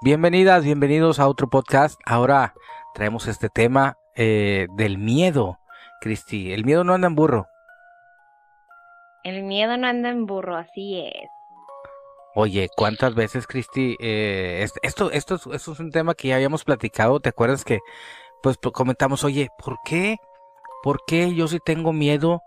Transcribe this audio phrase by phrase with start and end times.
[0.00, 2.00] Bienvenidas, bienvenidos a otro podcast.
[2.06, 2.54] Ahora
[2.94, 5.58] traemos este tema eh, del miedo,
[6.00, 6.52] Cristi.
[6.52, 7.48] El miedo no anda en burro.
[9.24, 11.28] El miedo no anda en burro, así es.
[12.36, 13.96] Oye, ¿cuántas veces, Cristi?
[13.98, 17.18] Eh, esto, esto, esto, es un tema que ya habíamos platicado.
[17.18, 17.80] ¿Te acuerdas que
[18.40, 20.18] pues comentamos, oye, ¿por qué?
[20.84, 22.42] ¿Por qué yo sí tengo miedo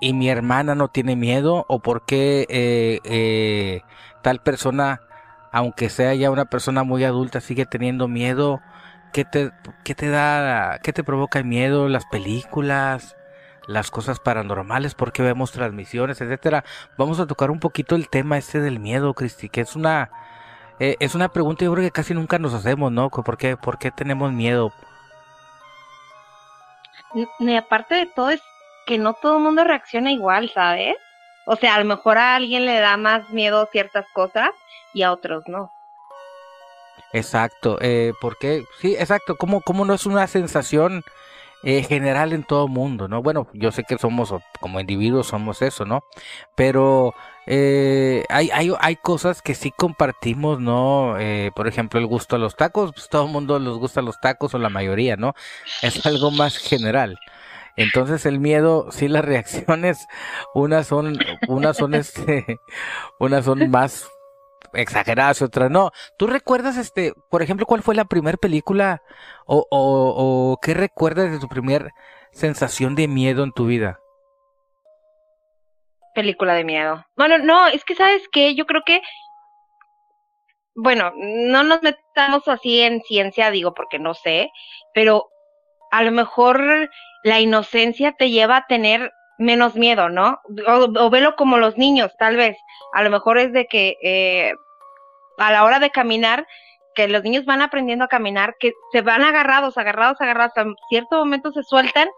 [0.00, 1.66] y mi hermana no tiene miedo?
[1.68, 3.82] ¿O por qué eh, eh,
[4.22, 5.02] tal persona,
[5.52, 8.60] aunque sea ya una persona muy adulta, sigue teniendo miedo?
[9.12, 9.52] ¿Qué te,
[9.84, 11.88] qué te da, qué te provoca el miedo?
[11.88, 13.16] ¿Las películas?
[13.66, 16.64] las cosas paranormales, por qué vemos transmisiones, etcétera.
[16.98, 20.10] Vamos a tocar un poquito el tema este del miedo, Cristi, que es una
[20.80, 23.10] eh, es una pregunta yo creo que casi nunca nos hacemos, ¿no?
[23.10, 24.72] ¿Por qué, por qué tenemos miedo?
[27.38, 28.40] Y aparte de todo es
[28.86, 30.96] que no todo el mundo reacciona igual, ¿sabes?
[31.52, 34.50] O sea, a lo mejor a alguien le da más miedo ciertas cosas
[34.94, 35.72] y a otros no.
[37.12, 41.02] Exacto, eh, porque sí, exacto, ¿Cómo, cómo no es una sensación
[41.64, 43.20] eh, general en todo mundo, ¿no?
[43.20, 46.04] Bueno, yo sé que somos, como individuos somos eso, ¿no?
[46.54, 47.14] Pero
[47.46, 51.18] eh, hay, hay, hay cosas que sí compartimos, ¿no?
[51.18, 54.20] Eh, por ejemplo, el gusto a los tacos, pues todo el mundo les gusta los
[54.20, 55.34] tacos o la mayoría, ¿no?
[55.82, 57.18] Es algo más general.
[57.80, 60.06] Entonces el miedo, sí las reacciones,
[60.54, 62.58] unas son, unas son este,
[63.18, 64.06] unas son más
[64.74, 65.90] exageradas y otras no.
[66.18, 69.00] ¿Tú recuerdas, este, por ejemplo, cuál fue la primera película
[69.46, 71.90] o, o, o qué recuerdas de tu primer
[72.32, 73.98] sensación de miedo en tu vida?
[76.14, 77.06] Película de miedo.
[77.16, 79.00] Bueno, no, es que sabes que yo creo que,
[80.74, 84.50] bueno, no nos metamos así en ciencia, digo, porque no sé,
[84.92, 85.30] pero
[85.90, 86.90] a lo mejor
[87.22, 90.40] la inocencia te lleva a tener menos miedo, ¿no?
[90.66, 92.56] O, velo como los niños, tal vez.
[92.92, 94.52] A lo mejor es de que eh,
[95.38, 96.46] a la hora de caminar,
[96.94, 101.16] que los niños van aprendiendo a caminar, que se van agarrados, agarrados, agarrados, en cierto
[101.16, 102.08] momento se sueltan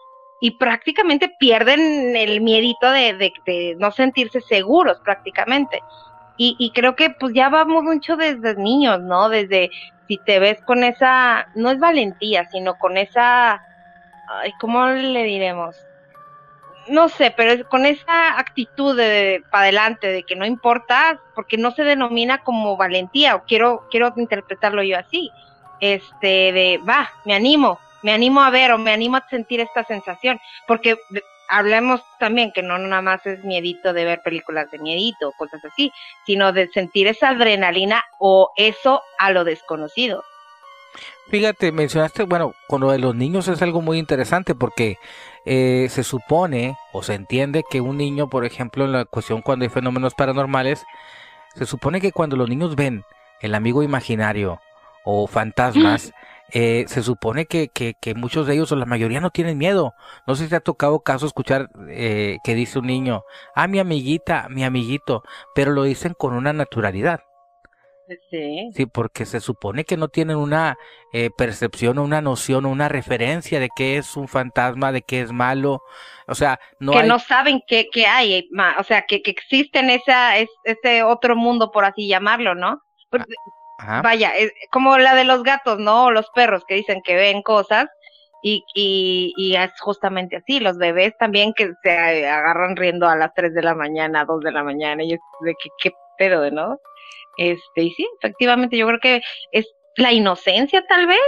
[0.41, 5.81] y prácticamente pierden el miedito de, de, no sentirse seguros prácticamente.
[6.37, 9.29] Y, y, creo que pues ya vamos mucho desde niños, ¿no?
[9.29, 9.71] Desde
[10.09, 13.63] si te ves con esa, no es valentía, sino con esa,
[14.29, 15.77] ay, ¿cómo le diremos?
[16.89, 21.71] no sé, pero con esa actitud de para adelante, de que no importa, porque no
[21.73, 25.31] se denomina como valentía, o quiero, quiero interpretarlo yo así,
[25.81, 29.85] este, de, va, me animo, me animo a ver o me animo a sentir esta
[29.85, 30.97] sensación, porque
[31.49, 35.65] hablemos también que no nada más es miedito de ver películas de miedito o cosas
[35.65, 35.93] así,
[36.27, 40.25] sino de sentir esa adrenalina o eso a lo desconocido.
[41.33, 44.99] Fíjate, mencionaste, bueno, con lo de los niños es algo muy interesante porque
[45.47, 49.63] eh, se supone o se entiende que un niño, por ejemplo, en la cuestión cuando
[49.63, 50.85] hay fenómenos paranormales,
[51.55, 53.05] se supone que cuando los niños ven
[53.41, 54.61] el amigo imaginario
[55.07, 56.13] o fantasmas,
[56.51, 59.95] eh, se supone que, que, que, muchos de ellos o la mayoría no tienen miedo.
[60.27, 63.79] No sé si te ha tocado caso escuchar eh, que dice un niño, ah, mi
[63.79, 65.23] amiguita, mi amiguito,
[65.55, 67.23] pero lo dicen con una naturalidad.
[68.31, 68.71] Sí.
[68.75, 70.77] Sí, porque se supone que no tienen una
[71.13, 75.21] eh, percepción o una noción o una referencia de qué es un fantasma, de qué
[75.21, 75.83] es malo.
[76.27, 78.49] O sea, no que no saben qué, hay,
[78.79, 82.81] o sea, que, que existe en esa, ese otro mundo, por así llamarlo, ¿no?
[83.79, 86.07] Ah, vaya, es como la de los gatos, ¿no?
[86.07, 87.87] O los perros que dicen que ven cosas.
[88.45, 93.33] Y, y, y es justamente así, los bebés también que se agarran riendo a las
[93.35, 96.77] 3 de la mañana, 2 de la mañana, y es de que qué pedo, ¿no?
[97.37, 99.23] Este, y sí, efectivamente, yo creo que
[99.53, 99.67] es
[99.97, 101.19] la inocencia tal vez.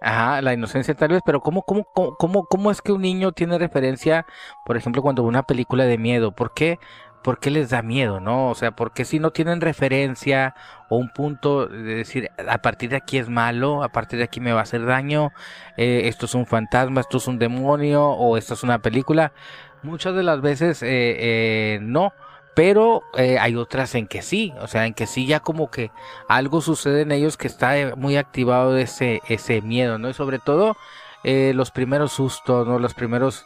[0.00, 3.58] Ajá, la inocencia tal vez, pero ¿cómo, cómo, cómo, cómo es que un niño tiene
[3.58, 4.26] referencia,
[4.64, 6.32] por ejemplo, cuando ve una película de miedo?
[6.32, 6.78] ¿Por qué?
[7.24, 8.48] ¿Por qué les da miedo, no?
[8.48, 10.54] O sea, ¿por qué si no tienen referencia
[10.88, 14.40] o un punto de decir, a partir de aquí es malo, a partir de aquí
[14.40, 15.32] me va a hacer daño,
[15.76, 19.32] eh, esto es un fantasma, esto es un demonio o esto es una película?
[19.82, 20.86] Muchas de las veces eh,
[21.18, 22.12] eh, no
[22.58, 25.92] pero eh, hay otras en que sí, o sea, en que sí ya como que
[26.26, 30.10] algo sucede en ellos que está eh, muy activado ese, ese miedo, ¿no?
[30.10, 30.76] Y sobre todo
[31.22, 32.80] eh, los primeros sustos, ¿no?
[32.80, 33.44] Los primeros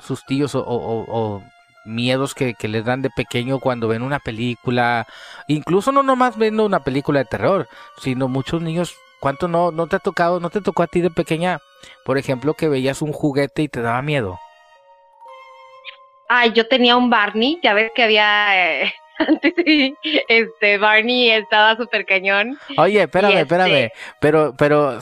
[0.00, 1.42] sustillos o,
[1.84, 5.06] miedos que, que, les dan de pequeño cuando ven una película,
[5.46, 7.68] incluso no nomás viendo una película de terror,
[7.98, 11.10] sino muchos niños, ¿cuánto no, no te ha tocado, no te tocó a ti de
[11.10, 11.60] pequeña,
[12.06, 14.38] por ejemplo, que veías un juguete y te daba miedo?
[16.36, 19.54] Ay, yo tenía un Barney, ya ves que había eh, antes
[20.28, 22.58] este Barney estaba súper cañón.
[22.76, 24.98] Oye, espérame, este espérame, pero, pero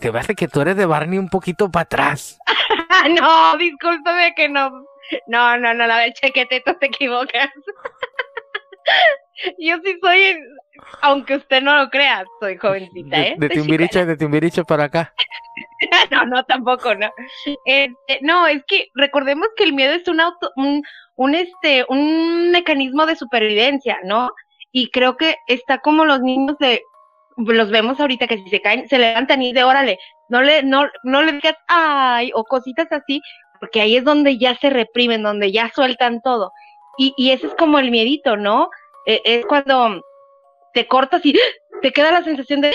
[0.00, 2.38] te parece que tú eres de Barney un poquito para atrás.
[3.20, 4.86] no, discúlpame que no.
[5.26, 7.50] No, no, no, la chequete, tú te equivocas.
[9.58, 10.36] Yo sí soy,
[11.00, 13.36] aunque usted no lo crea, soy jovencita, ¿eh?
[13.38, 15.12] De, de Timbiriche, de Timbiriche para acá.
[16.10, 17.10] no, no, tampoco, no.
[17.64, 20.82] Este, no, es que recordemos que el miedo es un auto, un,
[21.16, 24.30] un este, un mecanismo de supervivencia, ¿no?
[24.70, 26.82] Y creo que está como los niños de,
[27.36, 29.98] los vemos ahorita que si se caen, se levantan y de órale,
[30.28, 33.20] no le, no, no le digas ay, o cositas así,
[33.60, 36.52] porque ahí es donde ya se reprimen, donde ya sueltan todo.
[36.98, 38.68] Y, y ese es como el miedito, ¿no?
[39.06, 40.02] Eh, es cuando
[40.72, 41.38] te cortas y
[41.80, 42.74] te queda la sensación de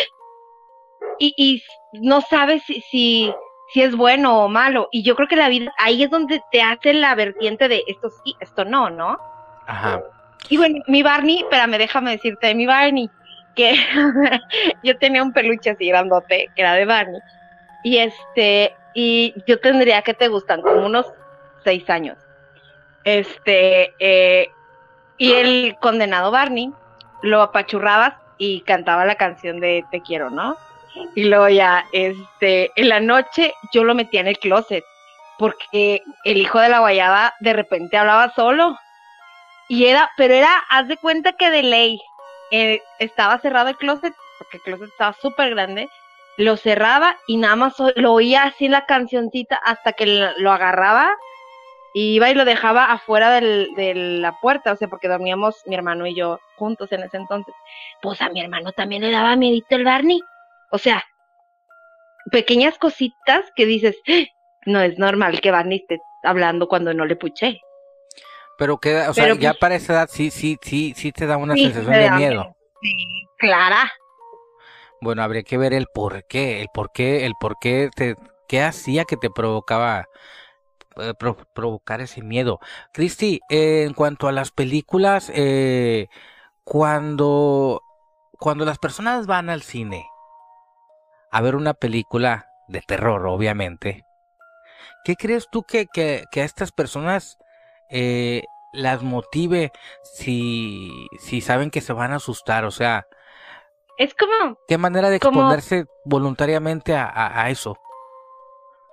[1.20, 1.64] y, y
[2.02, 3.34] no sabes si, si,
[3.74, 4.88] si es bueno o malo.
[4.92, 8.10] Y yo creo que la vida ahí es donde te hace la vertiente de esto
[8.10, 9.18] sí, esto no, ¿no?
[9.66, 10.02] Ajá.
[10.50, 13.10] Y bueno, mi Barney, espérame, déjame decirte, mi Barney,
[13.56, 13.76] que
[14.84, 17.20] yo tenía un peluche así grandote, que era de Barney.
[17.84, 21.06] Y este, y yo tendría que te gustan como unos
[21.64, 22.18] seis años.
[23.04, 24.50] Este, eh,
[25.18, 26.72] y el condenado Barney
[27.22, 30.58] lo apachurrabas y cantaba la canción de Te quiero, ¿no?
[31.16, 34.84] Y luego ya, este, en la noche yo lo metía en el closet
[35.38, 38.78] porque el hijo de la guayaba de repente hablaba solo.
[39.68, 42.02] Y era, pero era, haz de cuenta que de ley,
[42.52, 45.90] eh, estaba cerrado el closet, porque el closet estaba súper grande,
[46.38, 51.16] lo cerraba y nada más lo oía así la cancioncita hasta que lo agarraba
[51.98, 55.74] y iba y lo dejaba afuera del, de la puerta, o sea, porque dormíamos mi
[55.74, 57.56] hermano y yo juntos en ese entonces.
[58.04, 60.22] Pues a mi hermano también le daba miedito el Barney.
[60.70, 61.04] O sea,
[62.32, 64.26] pequeñas cositas que dices, ¡Ah!
[64.68, 67.62] no es normal que Barney esté hablando cuando no le puché.
[68.60, 71.38] Pero que, o sea, ya pues para esa edad sí, sí, sí, sí te da
[71.38, 72.56] una sensación de miedo.
[72.80, 72.94] Sí,
[73.40, 73.92] clara.
[75.02, 78.14] Bueno, habría que ver el por qué, el por qué, el por qué te,
[78.48, 80.06] qué hacía que te provocaba
[81.00, 81.14] eh,
[81.54, 82.60] provocar ese miedo.
[82.92, 86.08] Cristi, eh, en cuanto a las películas, eh,
[86.64, 87.82] cuando,
[88.40, 90.08] cuando las personas van al cine
[91.32, 94.06] a ver una película de terror, obviamente,
[95.04, 97.38] ¿qué crees tú que, que, que a estas personas
[98.74, 99.72] las motive
[100.04, 102.66] si, si saben que se van a asustar?
[102.66, 103.08] O sea,
[103.98, 104.58] es como...
[104.68, 107.78] ¿Qué manera de exponerse voluntariamente a, a, eso?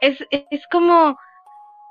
[0.01, 1.17] Es, es como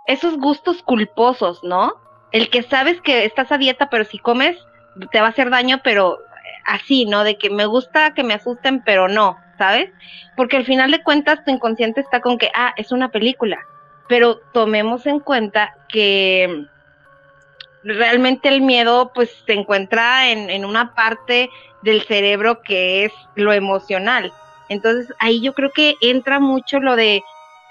[0.06, 1.94] esos gustos culposos, ¿no?
[2.32, 4.58] El que sabes que estás a dieta, pero si comes
[5.12, 6.20] te va a hacer daño, pero
[6.66, 7.24] así, ¿no?
[7.24, 9.92] De que me gusta que me asusten, pero no, ¿sabes?
[10.36, 13.60] Porque al final de cuentas tu inconsciente está con que, ah, es una película,
[14.08, 16.66] pero tomemos en cuenta que
[17.84, 21.50] realmente el miedo pues se encuentra en, en una parte
[21.82, 24.32] del cerebro que es lo emocional.
[24.70, 27.24] Entonces ahí yo creo que entra mucho lo de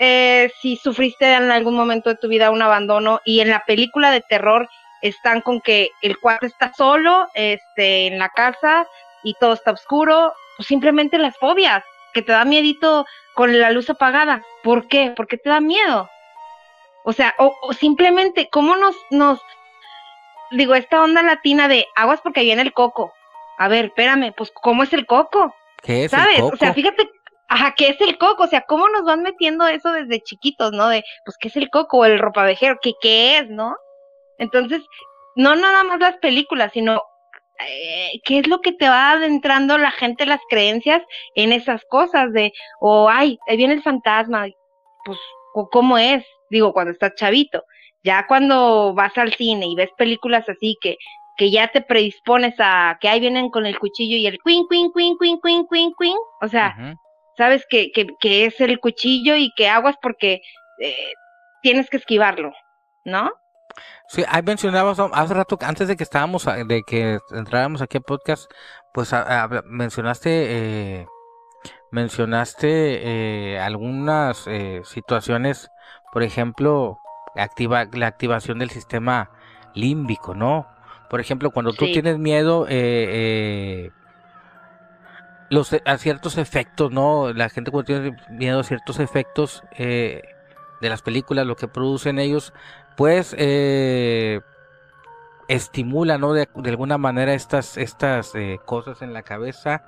[0.04, 4.10] eh, si sufriste en algún momento de tu vida un abandono y en la película
[4.10, 4.68] de terror
[5.00, 8.84] están con que el cuarto está solo, este, en la casa
[9.22, 13.90] y todo está oscuro, pues simplemente las fobias, que te da miedito con la luz
[13.90, 14.42] apagada.
[14.64, 15.12] ¿Por qué?
[15.14, 16.10] Porque te da miedo.
[17.04, 19.40] O sea, o, simplemente, ¿cómo nos, nos,
[20.50, 23.12] digo, esta onda latina de aguas porque viene el coco?
[23.56, 25.54] A ver, espérame, pues, ¿cómo es el coco?
[25.80, 26.38] ¿Qué es ¿Sabes?
[26.38, 26.54] el coco?
[26.54, 27.08] O sea, fíjate,
[27.52, 28.44] Ajá, ¿qué es el coco?
[28.44, 30.88] O sea, ¿cómo nos van metiendo eso desde chiquitos, no?
[30.88, 31.98] De, pues, ¿qué es el coco?
[31.98, 33.76] O el ropavejero, ¿qué, qué es, no?
[34.38, 34.80] Entonces,
[35.36, 37.02] no nada más las películas, sino
[37.68, 41.02] eh, qué es lo que te va adentrando la gente, las creencias
[41.34, 44.46] en esas cosas de, o, ay, ahí viene el fantasma,
[45.04, 45.18] pues,
[45.70, 47.64] cómo es, digo, cuando estás chavito.
[48.02, 50.96] Ya cuando vas al cine y ves películas así que,
[51.36, 54.90] que ya te predispones a que ahí vienen con el cuchillo y el queen, queen,
[54.94, 56.96] queen, queen, queen, queen, queen, o sea,
[57.36, 60.42] sabes que, que, que, es el cuchillo y que aguas porque
[60.80, 61.12] eh,
[61.62, 62.52] tienes que esquivarlo,
[63.04, 63.30] ¿no?
[64.08, 68.50] Sí, ahí mencionabas hace rato, antes de que estábamos, de que entráramos aquí al podcast,
[68.92, 69.10] pues
[69.64, 70.30] mencionaste,
[71.00, 71.06] eh,
[71.90, 75.70] mencionaste eh, algunas eh, situaciones,
[76.12, 76.98] por ejemplo,
[77.36, 79.30] activa, la activación del sistema
[79.74, 80.66] límbico, ¿no?
[81.08, 83.90] Por ejemplo, cuando tú tienes miedo, eh,
[85.52, 87.30] los, a ciertos efectos, ¿no?
[87.34, 90.22] La gente cuando tiene miedo a ciertos efectos eh,
[90.80, 92.54] de las películas, lo que producen ellos,
[92.96, 94.40] pues eh,
[95.48, 96.32] estimula, ¿no?
[96.32, 99.84] De, alguna manera estas, estas eh, cosas en la cabeza,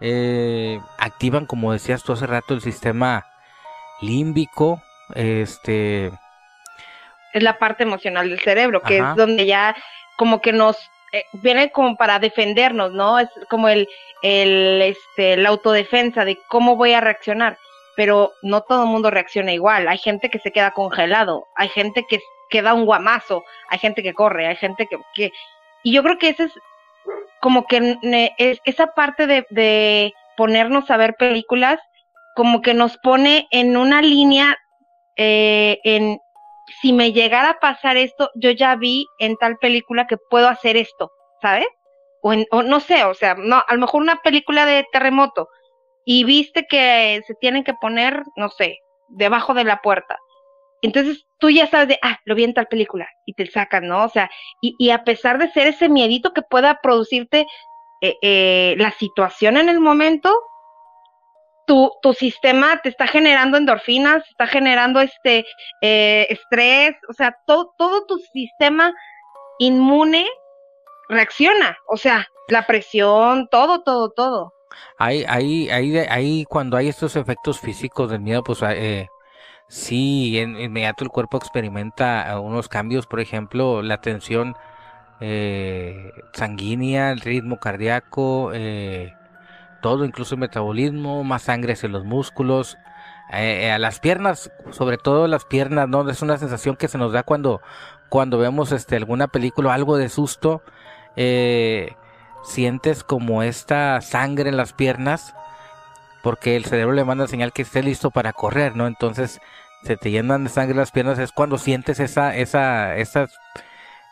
[0.00, 3.26] eh, activan, como decías tú hace rato, el sistema
[4.00, 4.82] límbico,
[5.14, 6.06] este...
[7.34, 9.76] Es la parte emocional del cerebro, que es donde ya
[10.16, 10.78] como que nos
[11.12, 13.18] eh, viene como para defendernos, ¿no?
[13.18, 13.88] Es como el,
[14.22, 17.58] el, este, la autodefensa de cómo voy a reaccionar.
[17.94, 19.86] Pero no todo el mundo reacciona igual.
[19.86, 24.02] Hay gente que se queda congelado, hay gente que, que da un guamazo, hay gente
[24.02, 25.30] que corre, hay gente que, que...
[25.82, 26.52] Y yo creo que ese es
[27.40, 27.98] como que
[28.64, 31.78] esa parte de, de ponernos a ver películas,
[32.34, 34.56] como que nos pone en una línea
[35.16, 36.18] eh, en
[36.80, 40.76] si me llegara a pasar esto, yo ya vi en tal película que puedo hacer
[40.76, 41.66] esto, ¿sabes?
[42.22, 45.48] O, en, o no sé, o sea, no, a lo mejor una película de terremoto
[46.04, 48.78] y viste que se tienen que poner, no sé,
[49.08, 50.18] debajo de la puerta.
[50.82, 54.04] Entonces tú ya sabes de, ah, lo vi en tal película y te sacan, ¿no?
[54.04, 57.46] O sea, y, y a pesar de ser ese miedito que pueda producirte
[58.00, 60.36] eh, eh, la situación en el momento,
[61.66, 65.44] tu, tu sistema te está generando endorfinas, está generando este
[65.80, 68.92] eh, estrés, o sea, todo, todo tu sistema
[69.58, 70.26] inmune
[71.08, 74.54] reacciona, o sea, la presión, todo, todo, todo.
[74.98, 79.08] Ahí, ahí, ahí, ahí cuando hay estos efectos físicos del miedo, pues eh,
[79.68, 84.56] sí, en inmediato el cuerpo experimenta unos cambios, por ejemplo, la tensión
[85.20, 89.12] eh, sanguínea, el ritmo cardíaco, eh,
[89.82, 92.78] todo, incluso el metabolismo, más sangre hacia los músculos,
[93.32, 96.08] eh, a las piernas, sobre todo las piernas, ¿no?
[96.08, 97.60] Es una sensación que se nos da cuando,
[98.08, 100.62] cuando vemos este, alguna película algo de susto,
[102.42, 105.34] sientes como esta sangre en las piernas,
[106.22, 108.86] porque el cerebro le manda señal que esté listo para correr, ¿no?
[108.86, 109.40] Entonces
[109.82, 113.28] se te llenan de sangre las piernas, es cuando sientes esa, esa, esa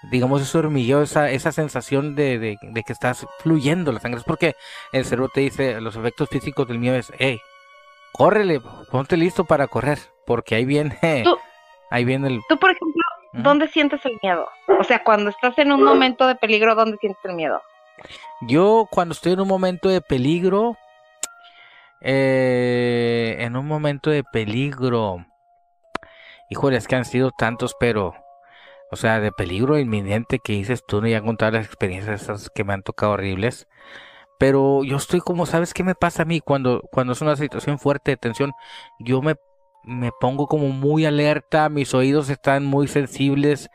[0.03, 4.21] digamos, ese hormigueo, esa, esa sensación de, de, que estás fluyendo la sangre.
[4.21, 4.55] Es porque
[4.93, 7.41] el cerebro te dice, los efectos físicos del miedo es, hey,
[8.13, 10.99] córrele, ponte listo para correr, porque ahí viene,
[11.91, 12.41] ahí viene el...
[12.49, 13.03] Tú, por ejemplo,
[13.33, 14.49] ¿dónde sientes el miedo?
[14.79, 17.61] O sea, cuando estás en un momento de peligro, ¿dónde sientes el miedo?
[18.43, 20.77] Yo cuando estoy en un momento de peligro,
[22.01, 25.27] eh, en un momento de peligro,
[26.49, 28.15] híjole, es que han sido tantos, pero
[28.91, 32.65] o sea, de peligro inminente que dices tú, no ya contar las experiencias esas que
[32.65, 33.69] me han tocado horribles.
[34.39, 37.79] Pero yo estoy como, ¿sabes qué me pasa a mí cuando, cuando es una situación
[37.79, 38.53] fuerte de tensión?
[38.99, 39.37] Yo me,
[39.85, 43.71] me pongo como muy alerta, mis oídos están muy sensibles,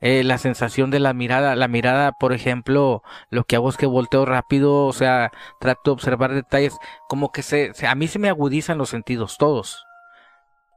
[0.00, 3.86] eh, la sensación de la mirada, la mirada, por ejemplo, lo que hago es que
[3.86, 6.76] volteo rápido, o sea, trato de observar detalles,
[7.08, 9.84] como que se, se a mí se me agudizan los sentidos, todos.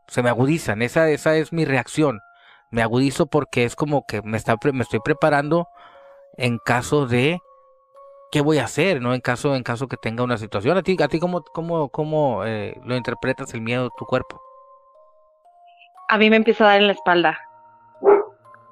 [0.08, 2.20] Se me agudizan, esa, esa es mi reacción
[2.72, 5.68] me agudizo porque es como que me, está, me estoy preparando
[6.38, 7.40] en caso de
[8.32, 9.14] qué voy a hacer, ¿no?
[9.14, 10.78] En caso, en caso que tenga una situación.
[10.78, 14.42] ¿A ti, a ti cómo, cómo, cómo eh, lo interpretas el miedo de tu cuerpo?
[16.08, 17.40] A mí me empieza a dar en la espalda.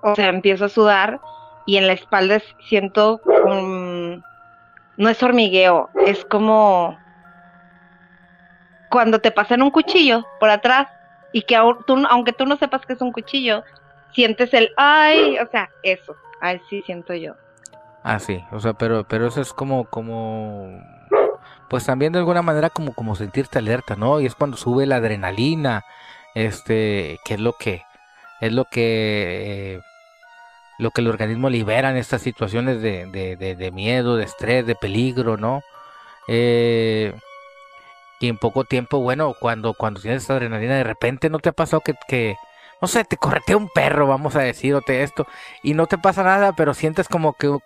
[0.01, 1.20] O sea, empiezo a sudar
[1.65, 4.24] y en la espalda siento un...
[4.98, 6.98] No es hormigueo, es como
[8.89, 10.88] cuando te pasan un cuchillo por atrás
[11.32, 13.63] y que aunque tú no sepas que es un cuchillo,
[14.13, 17.34] sientes el ay, o sea, eso, así siento yo.
[18.04, 20.82] Ah, sí, o sea, pero, pero eso es como, como,
[21.70, 24.22] pues también de alguna manera como, como sentirte alerta, ¿no?
[24.22, 25.84] Y es cuando sube la adrenalina,
[26.34, 27.84] este, que es lo que,
[28.39, 29.82] es lo que, eh,
[30.80, 35.36] lo que el organismo libera en estas situaciones de, de, miedo, de estrés, de peligro,
[35.36, 35.62] ¿no?
[36.30, 37.13] Eh,
[38.22, 41.54] y en poco tiempo, bueno, cuando, cuando tienes esta adrenalina, de repente no te ha
[41.54, 42.36] pasado que
[42.81, 45.27] no sé, te corretea un perro, vamos a decirte esto,
[45.63, 47.57] y no te pasa nada, pero sientes como que...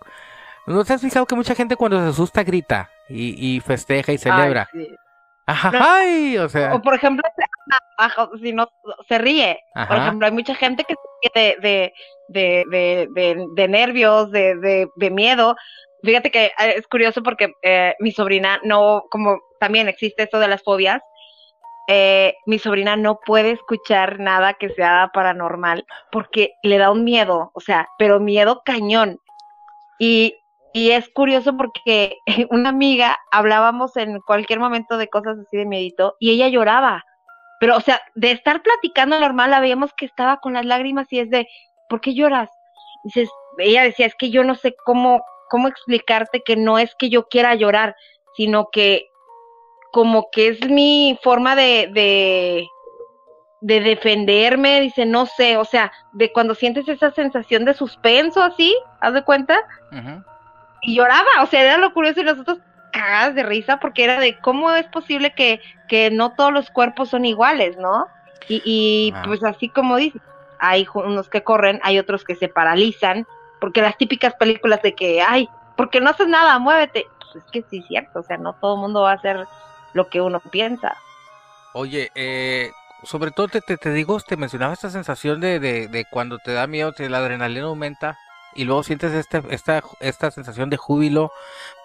[0.66, 4.70] ¿No te has fijado que mucha gente cuando se asusta grita y, festeja y celebra?
[5.46, 6.74] Ajá, ay, o sea.
[6.74, 7.22] O por ejemplo,
[8.42, 8.70] si no
[9.08, 9.60] se ríe.
[9.88, 11.94] Por ejemplo, hay mucha gente que se ríe de,
[12.30, 15.56] de, de, de, nervios, de, de, miedo.
[16.04, 20.48] Fíjate que eh, es curioso porque eh, mi sobrina no, como también existe esto de
[20.48, 21.02] las fobias,
[21.88, 27.52] eh, mi sobrina no puede escuchar nada que sea paranormal porque le da un miedo,
[27.54, 29.20] o sea, pero miedo cañón.
[30.00, 30.36] Y,
[30.74, 32.18] y es curioso porque
[32.50, 37.04] una amiga hablábamos en cualquier momento de cosas así de miedito y ella lloraba.
[37.60, 41.20] Pero, o sea, de estar platicando normal, la veíamos que estaba con las lágrimas y
[41.20, 41.48] es de,
[41.88, 42.50] ¿por qué lloras?
[43.06, 47.10] Dices, ella decía, es que yo no sé cómo, cómo explicarte que no es que
[47.10, 47.96] yo quiera llorar,
[48.36, 49.06] sino que
[49.94, 52.68] como que es mi forma de, de,
[53.62, 58.76] de defenderme, dice, no sé, o sea, de cuando sientes esa sensación de suspenso así,
[59.02, 59.56] haz de cuenta,
[60.82, 62.58] y lloraba, o sea, era lo curioso y nosotros
[62.92, 67.10] cagadas de risa porque era de cómo es posible que, que no todos los cuerpos
[67.10, 68.08] son iguales, ¿no?
[68.50, 70.20] Y, y pues así como dice,
[70.58, 73.28] hay unos que corren, hay otros que se paralizan,
[73.62, 75.48] porque las típicas películas de que, ay,
[75.78, 78.74] porque no haces nada, muévete, pues es que sí es cierto, o sea, no todo
[78.74, 79.46] el mundo va a hacer
[79.94, 80.98] lo que uno piensa.
[81.74, 82.72] Oye, eh,
[83.04, 86.92] sobre todo te, te, digo, te mencionaba esta sensación de, de, cuando te da miedo,
[86.94, 88.18] te, la adrenalina aumenta.
[88.56, 91.32] y luego sientes este, esta, esta sensación de júbilo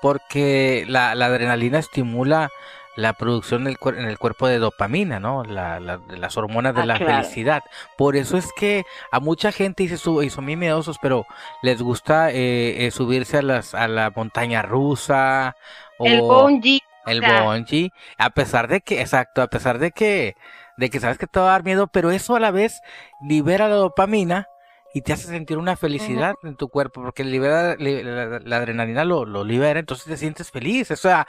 [0.02, 2.50] porque la, la adrenalina estimula
[2.96, 5.44] la producción en el, en el cuerpo de dopamina, ¿no?
[5.44, 7.62] La, las hormonas de ah, la felicidad.
[7.96, 11.24] Por eso es que a mucha gente dice, y son muy miedosos, pero
[11.62, 15.54] les gusta eh, eh, subirse a, las, a la montaña rusa.
[15.98, 16.82] O el bungee.
[17.10, 17.90] El bungee.
[18.16, 20.36] A pesar de que, exacto, a pesar de que,
[20.76, 22.80] de que sabes que te va a dar miedo, pero eso a la vez
[23.20, 24.48] libera la dopamina
[24.94, 29.44] y te hace sentir una felicidad en tu cuerpo, porque libera, la, adrenalina lo, lo
[29.44, 30.90] libera, entonces te sientes feliz.
[30.90, 31.26] O sea,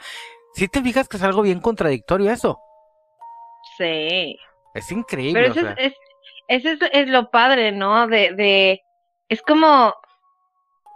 [0.54, 2.58] si te fijas que es algo bien contradictorio eso.
[3.76, 4.36] Sí.
[4.74, 5.40] Es increíble.
[5.40, 5.94] Pero eso, es,
[6.48, 8.06] eso es, lo padre, ¿no?
[8.06, 8.82] De, de
[9.28, 9.94] es como,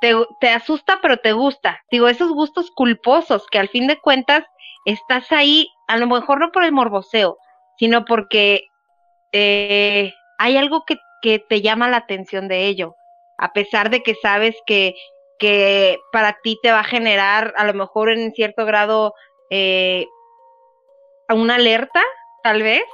[0.00, 1.83] te, te asusta pero te gusta.
[1.91, 4.45] Digo, esos gustos culposos que al fin de cuentas
[4.85, 7.38] estás ahí, a lo mejor no por el morboseo,
[7.79, 8.69] sino porque
[9.33, 10.99] eh, hay algo que,
[11.49, 12.97] te llama la atención de ello,
[13.38, 14.95] a pesar de que sabes que,
[15.38, 19.14] que para ti te va a generar a lo mejor en cierto grado
[19.49, 20.07] eh,
[21.31, 22.03] una alerta,
[22.43, 22.85] tal vez,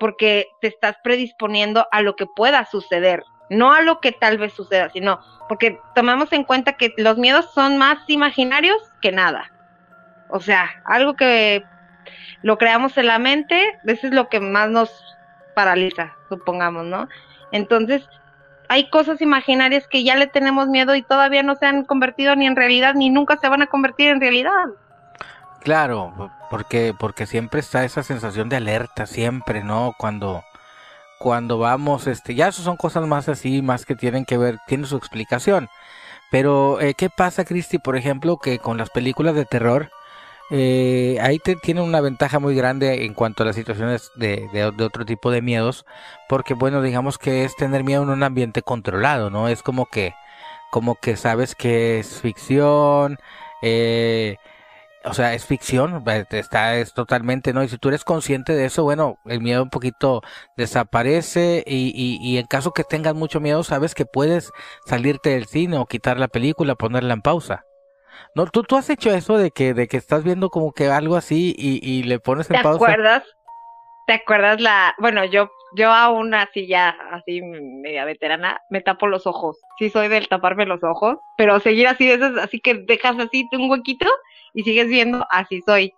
[0.00, 4.54] porque te estás predisponiendo a lo que pueda suceder, no a lo que tal vez
[4.54, 9.50] suceda, sino porque tomamos en cuenta que los miedos son más imaginarios que nada.
[10.28, 11.64] O sea, algo que
[12.42, 15.16] lo creamos en la mente, eso es lo que más nos
[15.54, 17.08] paraliza, supongamos, ¿no?
[17.52, 18.08] Entonces,
[18.68, 22.46] hay cosas imaginarias que ya le tenemos miedo y todavía no se han convertido ni
[22.46, 24.66] en realidad, ni nunca se van a convertir en realidad.
[25.62, 29.94] Claro, porque, porque siempre está esa sensación de alerta, siempre, ¿no?
[29.98, 30.44] Cuando,
[31.18, 34.86] cuando vamos, este, ya eso son cosas más así, más que tienen que ver, tiene
[34.86, 35.68] su explicación.
[36.30, 39.90] Pero, eh, ¿qué pasa, Cristi, por ejemplo, que con las películas de terror,
[40.50, 44.48] eh, ahí te, tienen una ventaja muy grande en cuanto a las situaciones de,
[44.80, 45.84] otro tipo de miedos,
[46.28, 49.48] porque bueno, digamos que es tener miedo en un ambiente controlado, ¿no?
[49.48, 50.14] Es como que,
[50.70, 53.18] como que sabes que es ficción,
[53.62, 54.36] eh,
[55.04, 57.62] o sea, es ficción, está es totalmente, ¿no?
[57.64, 60.22] Y si tú eres consciente de eso, bueno, el miedo un poquito
[60.56, 64.52] desaparece y, y, en caso que tengas mucho miedo, sabes que puedes
[64.86, 67.64] salirte del cine o quitar la película, ponerla en pausa.
[68.34, 71.16] No, tú, tú has hecho eso de que, de que estás viendo como que algo
[71.16, 72.78] así y, y le pones en pausa.
[72.78, 73.22] ¿Te acuerdas?
[74.06, 79.26] ¿Te acuerdas la, bueno, yo, yo aún así ya, así media veterana, me tapo los
[79.26, 79.58] ojos.
[79.78, 83.48] Sí soy del taparme los ojos, pero seguir así de esas, así que dejas así
[83.52, 84.06] un huequito
[84.54, 85.92] y sigues viendo, así soy.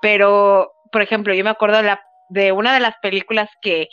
[0.00, 3.88] Pero, por ejemplo, yo me acuerdo de, la, de una de las películas que,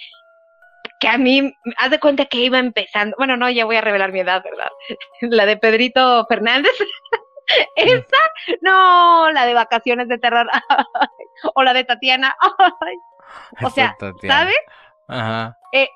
[0.99, 4.11] que a mí, haz de cuenta que iba empezando, bueno, no, ya voy a revelar
[4.11, 4.69] mi edad, ¿verdad?
[5.21, 6.71] La de Pedrito Fernández.
[7.75, 8.17] Esa,
[8.61, 10.47] no, la de vacaciones de terror,
[11.55, 12.35] o la de Tatiana,
[13.63, 14.57] o sea, ¿sabes?
[15.07, 15.57] Ajá.
[15.71, 15.89] Eh,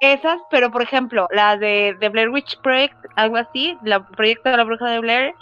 [0.00, 4.56] esas, pero por ejemplo, la de, de Blair Witch Project, algo así, el proyecto de
[4.56, 5.34] la bruja de Blair,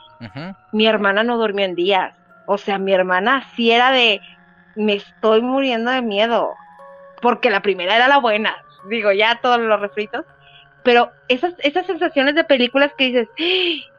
[0.73, 2.15] mi hermana no durmió en días.
[2.47, 4.21] O sea, mi hermana sí era de,
[4.77, 6.55] me estoy muriendo de miedo.
[7.21, 8.57] Porque la primera era la buena.
[8.89, 10.25] Digo, ya todos los refritos.
[10.83, 13.94] Pero esas, esas sensaciones de películas que dices, ¡Ah!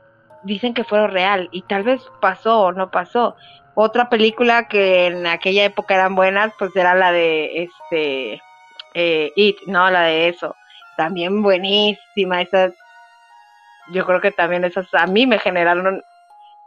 [0.45, 1.49] Dicen que fueron real.
[1.51, 3.35] Y tal vez pasó o no pasó.
[3.73, 8.41] Otra película que en aquella época eran buenas, pues era la de este
[8.93, 10.55] eh, It, no, la de eso.
[10.95, 12.71] También buenísima, esas
[13.91, 16.01] yo creo que también esas a mí me generaron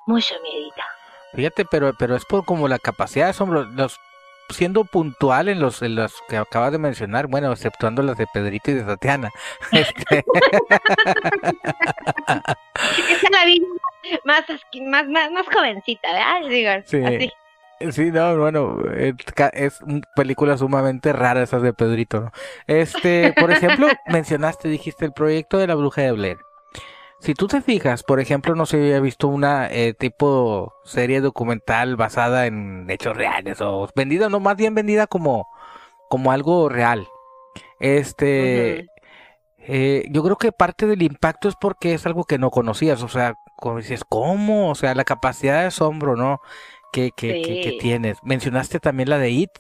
[0.07, 0.85] mucho miedita.
[1.35, 3.99] Fíjate, pero pero es por como la capacidad de asombro, los
[4.51, 8.71] siendo puntual en los en los que acabas de mencionar, bueno, exceptuando las de Pedrito
[8.71, 9.31] y de Tatiana.
[9.73, 10.25] Este...
[13.11, 13.61] Esa la vi
[14.25, 14.45] más,
[14.87, 16.49] más, más, más jovencita, ¿verdad?
[16.49, 17.05] Digo, sí.
[17.05, 17.33] Así.
[17.93, 19.15] Sí, no, bueno, es,
[19.53, 19.79] es
[20.17, 22.33] película sumamente rara esas de Pedrito, ¿no?
[22.67, 26.39] Este, por ejemplo, mencionaste, dijiste el proyecto de la bruja de Blair.
[27.21, 31.97] Si tú te fijas, por ejemplo, no se había visto una eh, tipo serie documental
[31.97, 35.49] basada en hechos reales o vendida, no, más bien vendida como,
[36.09, 37.09] como algo real.
[37.81, 38.87] Este,
[39.59, 43.09] eh, yo creo que parte del impacto es porque es algo que no conocías, o
[43.09, 44.71] sea, como dices, ¿cómo?
[44.71, 46.41] O sea, la capacidad de asombro, ¿no?
[46.93, 48.19] Que, que, que, tienes.
[48.23, 49.51] Mencionaste también la de It,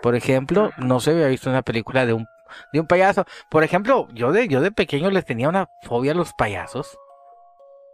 [0.00, 2.26] por ejemplo, no se había visto una película de un
[2.72, 3.24] de un payaso.
[3.50, 6.98] Por ejemplo, yo de, yo de pequeño les tenía una fobia a los payasos.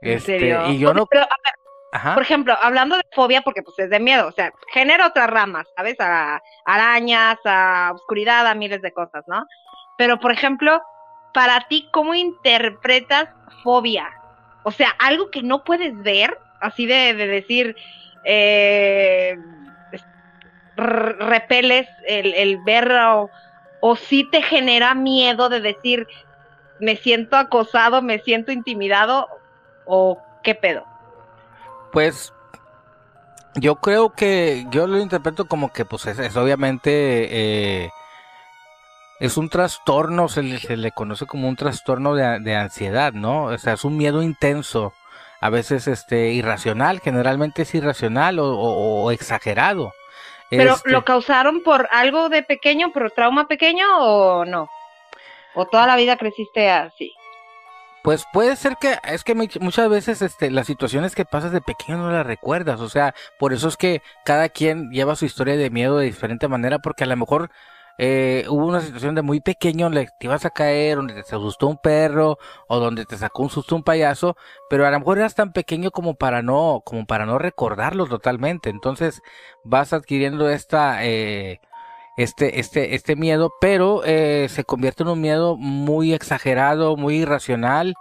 [0.00, 1.06] Este, y yo no.
[1.06, 5.66] Por ejemplo, hablando de fobia, porque pues es de miedo, o sea, genera otras ramas,
[5.76, 5.96] ¿sabes?
[5.98, 9.44] A arañas, a oscuridad, a miles de cosas, ¿no?
[9.98, 10.80] Pero, por ejemplo,
[11.34, 13.28] para ti, ¿cómo interpretas
[13.64, 14.08] fobia?
[14.62, 17.76] O sea, algo que no puedes ver, así de, de decir,
[18.24, 19.36] eh,
[20.76, 23.30] repeles el, el ver o
[23.96, 26.06] si te genera miedo de decir,
[26.80, 29.28] me siento acosado, me siento intimidado,
[29.86, 30.84] o qué pedo?
[31.92, 32.32] Pues
[33.54, 37.90] yo creo que yo lo interpreto como que pues es, obviamente eh,
[39.18, 43.44] es un trastorno, se le, conoce como un trastorno de, ansiedad, ¿no?
[43.44, 44.94] O sea, es un miedo intenso,
[45.40, 49.92] a veces este irracional, generalmente es irracional o, exagerado.
[50.50, 54.68] ¿Pero este lo causaron por algo de pequeño, por trauma pequeño o no?
[55.54, 57.12] ¿O toda la vida creciste así?
[58.02, 61.98] Pues puede ser que, es que muchas veces este, las situaciones que pasas de pequeño
[61.98, 65.68] no las recuerdas, o sea, por eso es que cada quien lleva su historia de
[65.68, 67.50] miedo de diferente manera, porque a lo mejor
[68.02, 71.66] eh, hubo una situación de muy pequeño donde te ibas a caer, donde te asustó
[71.66, 74.36] un perro, o donde te sacó un susto un payaso,
[74.70, 78.70] pero a lo mejor eras tan pequeño como para no, como para no recordarlo totalmente,
[78.70, 79.20] entonces
[79.64, 81.60] vas adquiriendo esta, eh,
[82.16, 87.96] este, este, este miedo, pero eh, se convierte en un miedo muy exagerado, muy irracional,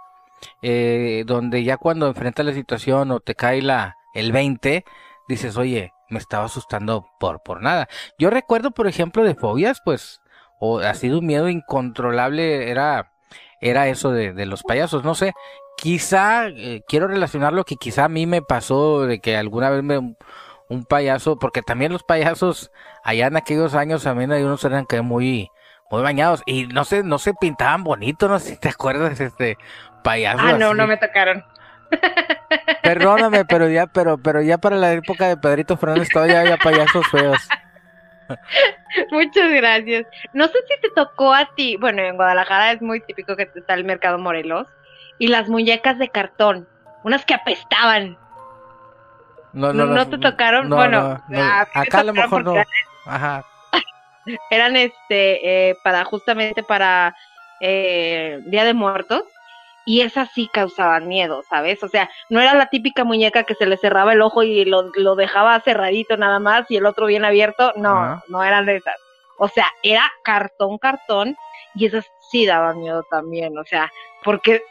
[0.62, 4.82] eh, donde ya cuando enfrentas la situación o te cae la, el 20,
[5.28, 7.88] dices, oye, me estaba asustando por, por nada.
[8.18, 10.20] Yo recuerdo, por ejemplo, de fobias, pues,
[10.58, 13.12] o ha sido un miedo incontrolable, era,
[13.60, 15.32] era eso de, de los payasos, no sé,
[15.76, 19.82] quizá, eh, quiero relacionar lo que quizá a mí me pasó, de que alguna vez
[19.82, 20.14] me
[20.70, 22.70] un payaso, porque también los payasos
[23.02, 25.50] allá en aquellos años también hay unos eran que muy
[25.90, 29.58] muy bañados y no sé, no se pintaban bonito, no sé si te acuerdas este
[30.04, 30.38] payaso.
[30.40, 31.44] Ah, no, no me tocaron.
[32.82, 37.06] Perdóname, pero ya, pero, pero ya para la época de Pedrito Fernández todavía había payasos
[37.08, 37.48] feos.
[39.10, 40.06] Muchas gracias.
[40.32, 43.74] No sé si te tocó a ti, bueno, en Guadalajara es muy típico que está
[43.74, 44.66] el mercado Morelos
[45.18, 46.68] y las muñecas de cartón,
[47.04, 48.16] unas que apestaban.
[49.52, 50.68] No, no, no, te tocaron.
[50.68, 51.22] bueno,
[51.74, 52.54] acá a lo mejor no.
[53.04, 53.44] Ajá.
[54.50, 57.14] Eran este, eh, para justamente para
[57.60, 59.24] eh, Día de Muertos.
[59.90, 61.82] Y esas sí causaban miedo, ¿sabes?
[61.82, 64.82] O sea, no era la típica muñeca que se le cerraba el ojo y lo,
[64.94, 67.72] lo dejaba cerradito nada más y el otro bien abierto.
[67.74, 68.94] No, no eran de esas.
[69.36, 71.36] O sea, era cartón, cartón.
[71.74, 73.58] Y esas sí daban miedo también.
[73.58, 73.90] O sea,
[74.22, 74.62] porque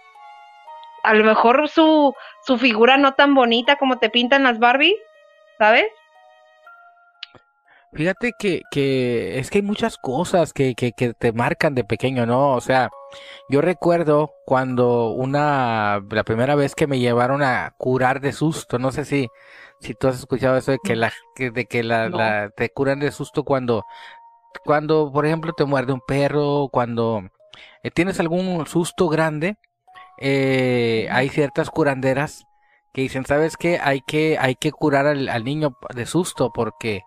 [1.03, 4.95] a lo mejor su, su figura no tan bonita como te pintan las Barbie,
[5.57, 5.87] ¿sabes?
[7.93, 12.25] Fíjate que, que es que hay muchas cosas que, que, que te marcan de pequeño,
[12.25, 12.53] ¿no?
[12.53, 12.89] O sea,
[13.49, 18.91] yo recuerdo cuando una, la primera vez que me llevaron a curar de susto, no
[18.91, 19.27] sé si,
[19.79, 23.11] si tú has escuchado eso de que la, de que la, la te curan de
[23.11, 23.85] susto cuando,
[24.63, 27.23] cuando, por ejemplo, te muerde un perro, cuando
[27.83, 29.57] eh, tienes algún susto grande,
[30.19, 32.45] eh, hay ciertas curanderas
[32.93, 33.79] que dicen, ¿sabes qué?
[33.81, 37.01] Hay que, hay que curar al, niño de susto porque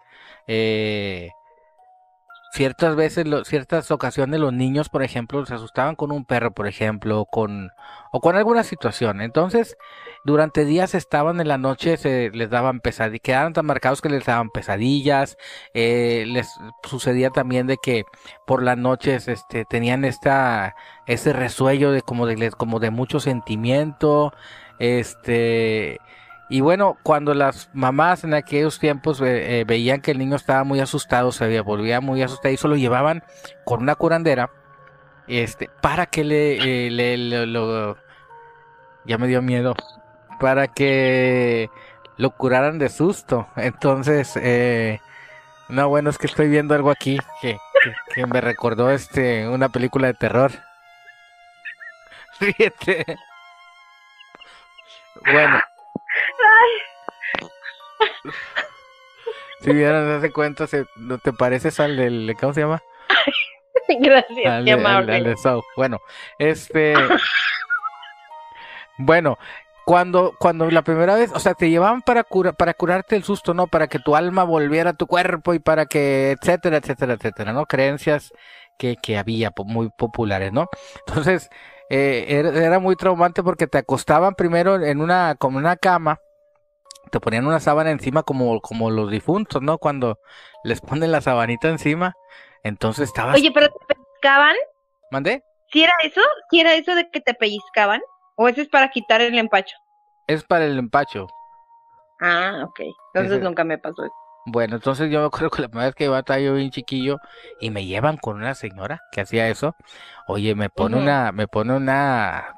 [0.47, 1.31] eh,
[2.53, 7.25] ciertas veces, ciertas ocasiones los niños, por ejemplo, se asustaban con un perro, por ejemplo,
[7.25, 7.71] con,
[8.13, 9.23] o con alguna situación.
[9.23, 9.77] Entonces,
[10.25, 14.27] durante días estaban en la noche, se les daban pesadillas, quedaban tan marcados que les
[14.27, 15.39] daban pesadillas,
[15.73, 16.49] eh, les
[16.85, 18.05] sucedía también de que
[18.47, 20.75] por las noches este, tenían esta,
[21.07, 24.35] ese resuello de como de, como de mucho sentimiento,
[24.79, 26.01] este,
[26.53, 30.65] y bueno, cuando las mamás en aquellos tiempos eh, eh, veían que el niño estaba
[30.65, 33.25] muy asustado, se volvía muy asustado y solo llevaban
[33.65, 34.51] con una curandera,
[35.27, 37.97] este, para que le, le lo,
[39.07, 39.75] ya me dio miedo,
[40.41, 41.71] para que
[42.19, 43.49] lo curaran de susto.
[43.57, 45.01] Entonces, eh,
[45.71, 47.57] no, bueno, es que estoy viendo algo aquí que,
[48.27, 50.53] me recordó este una película de terror.
[52.39, 53.17] Fíjate.
[55.25, 55.63] Bueno.
[59.61, 62.83] Si vieran, hace cuenta, se, ¿no te pareces al del, ¿cómo se llama?
[63.89, 65.35] Gracias, al, amable.
[65.77, 66.01] Bueno,
[66.39, 66.95] este,
[68.99, 69.39] bueno,
[69.85, 73.55] cuando, cuando la primera vez, o sea, te llevaban para cura, para curarte el susto,
[73.55, 73.67] ¿no?
[73.67, 77.67] Para que tu alma volviera a tu cuerpo y para que, etcétera, etcétera, etcétera, ¿no?
[77.67, 78.33] Creencias
[78.79, 80.69] que, que había muy populares, ¿no?
[81.07, 81.51] Entonces,
[81.95, 86.21] eh, era, muy traumante porque te acostaban primero en una, como una cama,
[87.13, 89.77] te ponían una sábana encima como, como los difuntos, ¿no?
[89.77, 90.19] Cuando
[90.65, 92.15] les ponen la sabanita encima,
[92.65, 93.37] entonces estabas...
[93.37, 94.57] Oye, pero te pellizcaban.
[95.11, 95.45] ¿Mandé?
[95.71, 96.23] ¿Si era eso?
[96.51, 98.01] ¿Si era eso de que te pellizcaban?
[98.37, 99.77] ¿O ese es para quitar el empacho?
[100.27, 101.29] Es para el empacho.
[102.23, 102.81] Ah, ok.
[103.13, 104.15] Entonces nunca me pasó eso.
[104.45, 107.19] Bueno, entonces yo me acuerdo que la primera vez que iba a yo bien chiquillo
[107.61, 109.77] y me llevan con una señora que hacía eso.
[110.27, 112.57] Oye, me pone una, me pone una,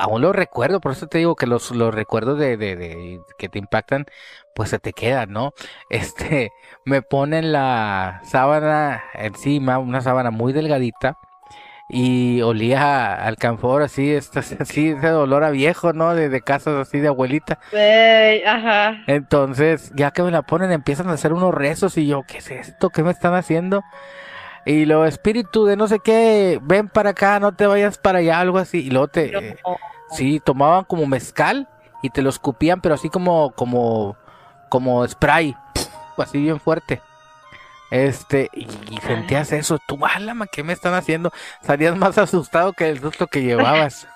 [0.00, 3.48] aún lo recuerdo, por eso te digo que los, los recuerdos de, de, de, que
[3.50, 4.06] te impactan,
[4.54, 5.52] pues se te quedan, ¿no?
[5.90, 6.50] Este,
[6.86, 11.18] me ponen la sábana encima, una sábana muy delgadita,
[11.88, 14.14] y olía al canfor así,
[14.60, 16.14] así ese olor a viejo, ¿no?
[16.14, 17.58] De, de casas así de abuelita.
[18.46, 19.02] ajá.
[19.06, 22.50] Entonces, ya que me la ponen, empiezan a hacer unos rezos y yo, ¿qué es
[22.50, 22.90] esto?
[22.90, 23.84] ¿Qué me están haciendo?
[24.64, 28.40] Y lo espíritu de no sé qué, ven para acá, no te vayas para allá,
[28.40, 28.78] algo así.
[28.86, 29.56] Y luego te, eh,
[30.10, 31.68] sí, tomaban como mezcal
[32.02, 34.16] y te lo escupían, pero así como, como,
[34.68, 35.54] como spray,
[36.18, 37.00] así bien fuerte.
[37.90, 38.66] Este, y,
[39.00, 41.32] sentías eso, tú, álama, ¿qué me están haciendo?
[41.62, 44.08] Salías más asustado que el susto que llevabas.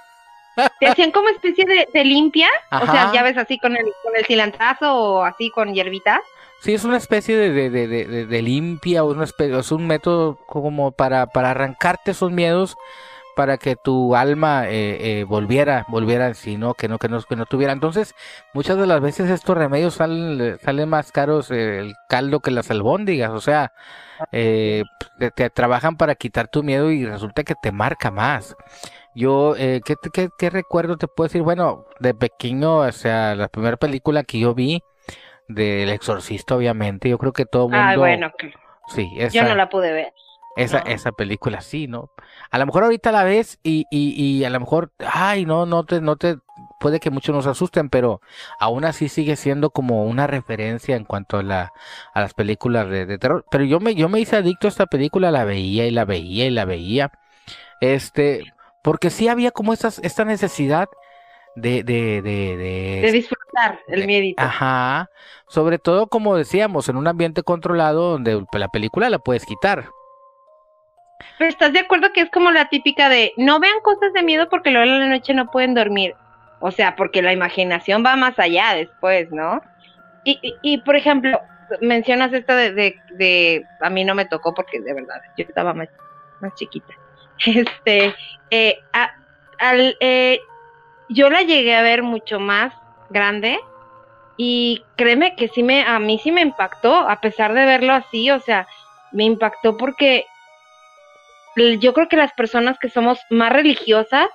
[0.80, 2.48] ¿Te hacían como especie de, limpia?
[2.72, 6.20] O sea, ya ves así con el, con el cilantrazo o así con hierbita.
[6.61, 11.26] Sí, es una especie de, de, de, de limpia, o es un método como para,
[11.26, 12.76] para arrancarte esos miedos,
[13.36, 16.74] para que tu alma eh, eh, volviera, volviera en sí, ¿no?
[16.74, 17.72] Que no, que no, que no tuviera.
[17.72, 18.14] Entonces,
[18.52, 23.30] muchas de las veces estos remedios salen, salen más caros el caldo que las albóndigas,
[23.30, 23.72] o sea,
[24.32, 24.84] eh,
[25.34, 28.56] te, trabajan para quitar tu miedo y resulta que te marca más.
[29.14, 31.42] Yo, eh, ¿qué, qué, qué recuerdo te puedo decir?
[31.42, 34.82] Bueno, de pequeño, o sea, la primera película que yo vi,
[35.48, 37.08] del exorcista, obviamente.
[37.08, 37.84] Yo creo que todo el mundo.
[37.84, 38.30] Ah, bueno,
[38.94, 40.12] sí, yo no la pude ver.
[40.56, 42.10] Esa, esa película, sí, ¿no?
[42.50, 45.84] A lo mejor ahorita la ves y, y, y a lo mejor, ay, no, no
[45.84, 46.38] te, no te,
[46.80, 48.20] puede que muchos nos asusten, pero
[48.58, 51.72] aún así sigue siendo como una referencia en cuanto a la,
[52.14, 53.44] a las películas de, de terror.
[53.50, 56.46] Pero yo me, yo me hice adicto a esta película, la veía y la veía
[56.46, 57.12] y la veía.
[57.80, 60.88] Este, porque sí había como esa esta necesidad
[61.56, 62.56] de, de, de,
[63.02, 64.34] de, disfrutar el miedo.
[64.38, 65.10] Ajá.
[65.48, 69.90] Sobre todo, como decíamos, en un ambiente controlado donde la película la puedes quitar.
[71.38, 74.48] Pero estás de acuerdo que es como la típica de no vean cosas de miedo
[74.48, 76.14] porque luego en la noche no pueden dormir.
[76.61, 79.62] O sea, porque la imaginación va más allá después, ¿no?
[80.24, 81.40] Y, y, y por ejemplo,
[81.80, 85.88] mencionas esto de, de, a mí no me tocó porque de verdad yo estaba más,
[86.40, 86.92] más chiquita.
[87.46, 88.14] Este,
[88.50, 88.78] eh,
[89.59, 90.40] al, eh,
[91.09, 92.74] yo la llegué a ver mucho más
[93.09, 93.59] grande
[94.37, 98.30] y créeme que sí me, a mí sí me impactó, a pesar de verlo así,
[98.30, 98.66] o sea,
[99.12, 100.26] me impactó porque
[101.56, 104.28] yo creo que las personas que somos más religiosas,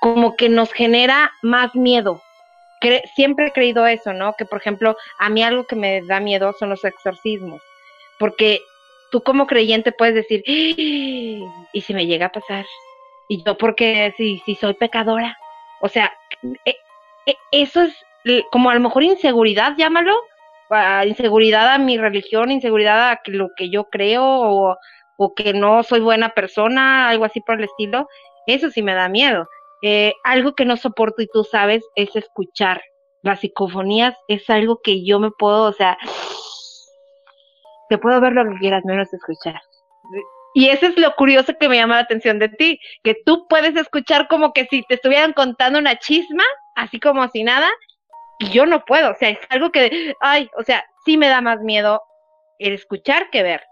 [0.00, 2.22] como que nos genera más miedo.
[3.14, 4.34] siempre he creído eso, ¿no?
[4.34, 7.62] Que por ejemplo, a mí algo que me da miedo son los exorcismos,
[8.18, 8.60] porque
[9.12, 11.68] tú como creyente puedes decir, ¡Ah!
[11.72, 12.66] ¿y si me llega a pasar?
[13.28, 15.38] Y yo porque si, si soy pecadora,
[15.80, 16.12] o sea,
[16.64, 16.76] e,
[17.26, 17.94] e, eso es
[18.50, 20.16] como a lo mejor inseguridad, llámalo,
[21.06, 24.78] inseguridad a mi religión, inseguridad a lo que yo creo o,
[25.16, 28.08] o, que no soy buena persona, algo así por el estilo,
[28.46, 29.46] eso sí me da miedo.
[29.82, 32.80] Eh, algo que no soporto y tú sabes es escuchar.
[33.22, 35.96] Las psicofonías es algo que yo me puedo, o sea,
[37.88, 39.60] te puedo ver lo que quieras, menos escuchar.
[40.54, 43.74] Y eso es lo curioso que me llama la atención de ti, que tú puedes
[43.76, 46.44] escuchar como que si te estuvieran contando una chisma,
[46.74, 47.70] así como si nada,
[48.38, 51.40] y yo no puedo, o sea, es algo que, ay, o sea, sí me da
[51.40, 52.02] más miedo
[52.58, 53.62] el escuchar que ver.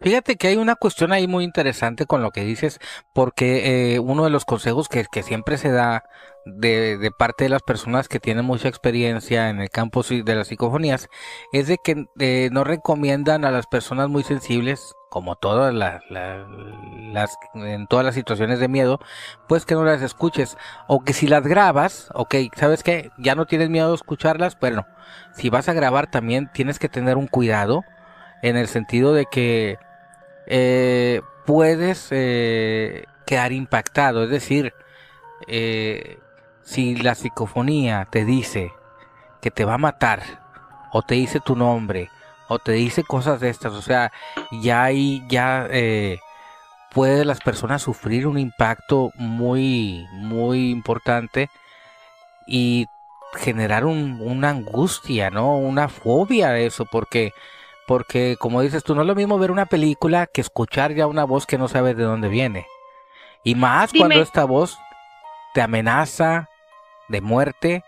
[0.00, 2.78] Fíjate que hay una cuestión ahí muy interesante con lo que dices,
[3.12, 6.04] porque eh, uno de los consejos que, siempre se da
[6.44, 11.08] de, parte de las personas que tienen mucha experiencia en el campo de las psicofonías
[11.52, 17.36] es de que eh, no recomiendan a las personas muy sensibles, como todas las, las,
[17.54, 18.98] en todas las situaciones de miedo,
[19.48, 20.58] pues que no las escuches.
[20.88, 23.10] O que si las grabas, ok, ¿sabes qué?
[23.16, 24.84] Ya no tienes miedo de escucharlas, pero
[25.32, 27.84] si vas a grabar también tienes que tener un cuidado
[28.44, 29.78] en el sentido de que
[30.46, 34.74] eh, puedes eh, quedar impactado, es decir,
[35.46, 36.18] eh,
[36.62, 38.70] si la psicofonía te dice
[39.40, 40.20] que te va a matar,
[40.92, 42.10] o te dice tu nombre,
[42.48, 44.12] o te dice cosas de estas, o sea,
[44.52, 46.18] ya ahí ya eh,
[46.92, 51.48] puede las personas sufrir un impacto muy, muy importante
[52.46, 52.88] y
[53.36, 55.56] generar un, una angustia, ¿no?
[55.56, 57.32] Una fobia de eso, porque
[57.86, 61.24] porque, como dices tú, no es lo mismo ver una película que escuchar ya una
[61.24, 62.66] voz que no sabes de dónde viene.
[63.42, 64.78] Y más cuando esta voz
[65.52, 66.48] te amenaza
[67.08, 67.84] de muerte,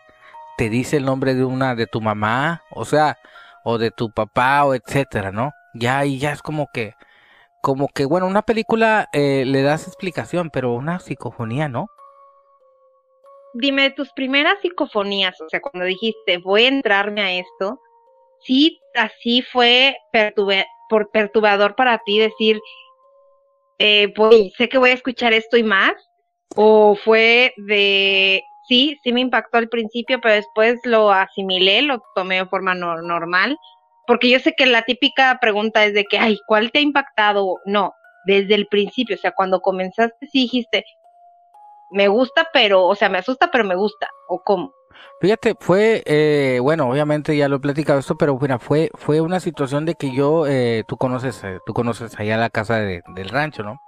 [0.57, 3.19] te dice el nombre de una de tu mamá, o sea,
[3.65, 5.53] o de tu papá, o etcétera, ¿no?
[5.75, 6.95] Ya y ya es como que,
[7.63, 11.89] como que, bueno, una película eh, le das explicación, pero una psicofonía, ¿no?
[13.55, 17.81] Dime, tus primeras psicofonías, o sea, cuando dijiste, voy a entrarme a esto,
[18.45, 19.97] sí, así fue
[20.89, 22.61] por perturbador para ti decir,
[23.79, 24.13] eh,
[24.57, 25.95] sé que voy a escuchar esto y más,
[26.55, 32.37] o fue de, sí, sí me impactó al principio, pero después lo asimilé, lo tomé
[32.37, 33.57] de forma normal,
[34.07, 37.59] porque yo sé que la típica pregunta es de que, ay, ¿cuál te ha impactado?
[37.65, 37.93] No,
[38.25, 40.85] desde el principio, o sea, cuando comenzaste sí dijiste,
[41.91, 44.73] me gusta, pero, o sea, me asusta, pero me gusta, o cómo.
[45.21, 49.41] Fíjate, fue, eh, bueno, obviamente ya lo he platicado esto, pero bueno, fue, fue una
[49.41, 53.29] situación de que yo, eh, tú conoces, eh, tú conoces allá la casa de, del
[53.31, 53.81] rancho, ¿no?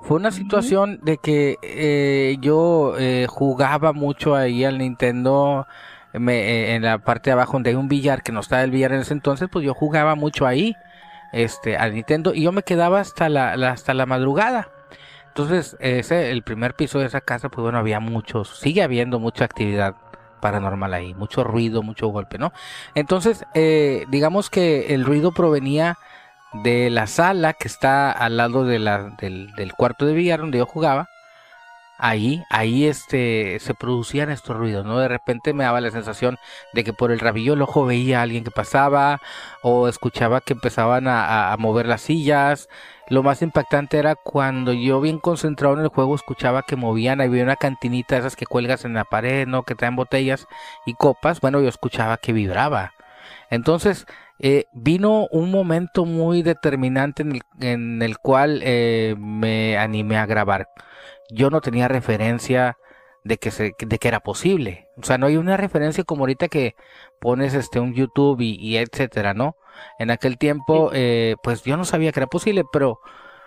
[0.00, 5.66] Fue una situación de que eh, yo eh, jugaba mucho ahí al Nintendo,
[6.14, 8.92] me, en la parte de abajo donde hay un billar, que no estaba el billar
[8.92, 10.76] en ese entonces, pues yo jugaba mucho ahí,
[11.32, 14.70] este, al Nintendo, y yo me quedaba hasta la, la- hasta la madrugada.
[15.28, 19.44] Entonces, ese, el primer piso de esa casa, pues bueno, había muchos, sigue habiendo mucha
[19.44, 19.96] actividad
[20.44, 22.52] paranormal ahí, mucho ruido, mucho golpe, ¿no?
[22.94, 25.96] Entonces, eh, digamos que el ruido provenía
[26.62, 30.58] de la sala que está al lado de la, del, del cuarto de billar donde
[30.58, 31.08] yo jugaba.
[31.96, 34.98] Ahí, ahí este, se producían estos ruidos, ¿no?
[34.98, 36.38] De repente me daba la sensación
[36.72, 39.20] de que por el rabillo del ojo veía a alguien que pasaba
[39.62, 42.68] o escuchaba que empezaban a, mover las sillas.
[43.08, 47.44] Lo más impactante era cuando yo bien concentrado en el juego escuchaba que movían, había
[47.44, 49.62] una cantinita esas que cuelgas en la pared, ¿no?
[49.62, 50.46] Que traen botellas
[50.86, 51.40] y copas.
[51.40, 52.92] Bueno, yo escuchaba que vibraba.
[53.50, 54.06] Entonces,
[54.40, 60.26] eh, vino un momento muy determinante en el, en el cual eh, me animé a
[60.26, 60.68] grabar.
[61.34, 62.78] Yo no tenía referencia
[63.24, 64.88] de que, se, de que era posible.
[64.96, 66.76] O sea, no hay una referencia como ahorita que
[67.20, 69.56] pones este un YouTube y, y etcétera, ¿no?
[69.98, 73.00] En aquel tiempo, eh, pues yo no sabía que era posible, pero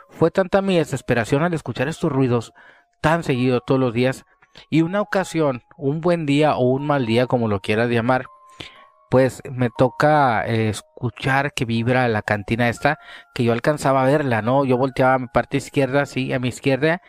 [0.10, 2.54] fue tanta mi desesperación al escuchar estos ruidos
[3.02, 4.26] tan seguido todos los días
[4.70, 8.26] y una ocasión, un buen día o un mal día, como lo quieras llamar,
[9.10, 13.00] pues me toca eh, escuchar que vibra la cantina esta,
[13.34, 14.66] que yo alcanzaba a verla, ¿no?
[14.66, 17.02] Yo volteaba a mi parte izquierda, sí, a mi izquierda,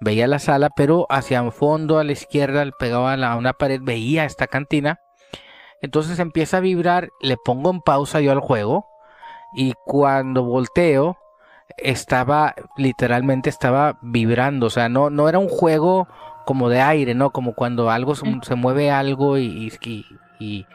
[0.00, 3.52] veía la sala, pero hacia el fondo, a la izquierda, pegaba a, la- a una
[3.52, 4.98] pared, veía esta cantina.
[5.80, 8.86] Entonces empieza a vibrar, le pongo en pausa yo al juego
[9.54, 11.18] y cuando volteo
[11.78, 16.06] estaba literalmente estaba vibrando, o sea, no no era un juego
[16.44, 17.30] como de aire, ¿no?
[17.30, 20.06] Como cuando algo se, se mueve algo y, y- y-
[20.38, 20.66] y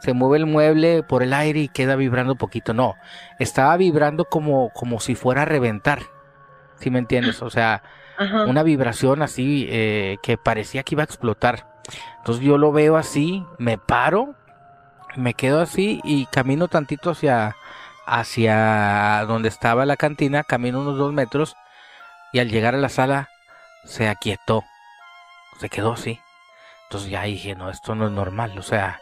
[0.00, 2.94] se mueve el mueble por el aire y queda vibrando poquito, no,
[3.38, 6.00] estaba vibrando como como si fuera a reventar.
[6.78, 7.42] ¿Sí me entiendes?
[7.42, 7.82] O sea,
[8.20, 8.44] Ajá.
[8.44, 11.66] una vibración así eh, que parecía que iba a explotar.
[12.18, 14.34] Entonces yo lo veo así, me paro,
[15.16, 17.56] me quedo así y camino tantito hacia,
[18.06, 21.56] hacia donde estaba la cantina, camino unos dos metros
[22.32, 23.28] y al llegar a la sala
[23.84, 24.62] se aquietó,
[25.58, 26.20] se quedó así.
[26.84, 29.00] Entonces ya dije, no, esto no es normal, o sea,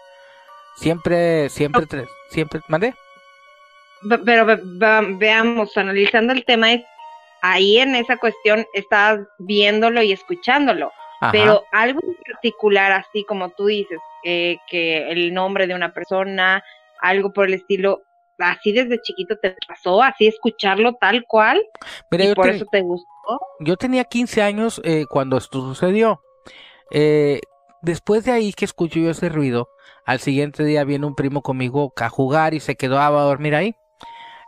[0.77, 1.87] siempre, siempre,
[2.31, 2.95] siempre, ¿mandé?
[4.25, 6.83] Pero ve- ve- veamos, analizando el tema es,
[7.43, 11.33] ahí en esa cuestión estabas viéndolo y escuchándolo, Ajá.
[11.33, 16.63] pero algo en particular, así como tú dices, eh, que el nombre de una persona,
[17.01, 18.03] algo por el estilo,
[18.39, 21.63] así desde chiquito te pasó, así escucharlo tal cual,
[22.11, 23.07] Mira, y yo por eso te gustó.
[23.61, 26.21] yo tenía 15 años eh, cuando esto sucedió.
[26.91, 27.41] Eh,
[27.83, 29.69] después de ahí que escucho yo ese ruido,
[30.05, 33.75] al siguiente día viene un primo conmigo a jugar y se quedó a dormir ahí.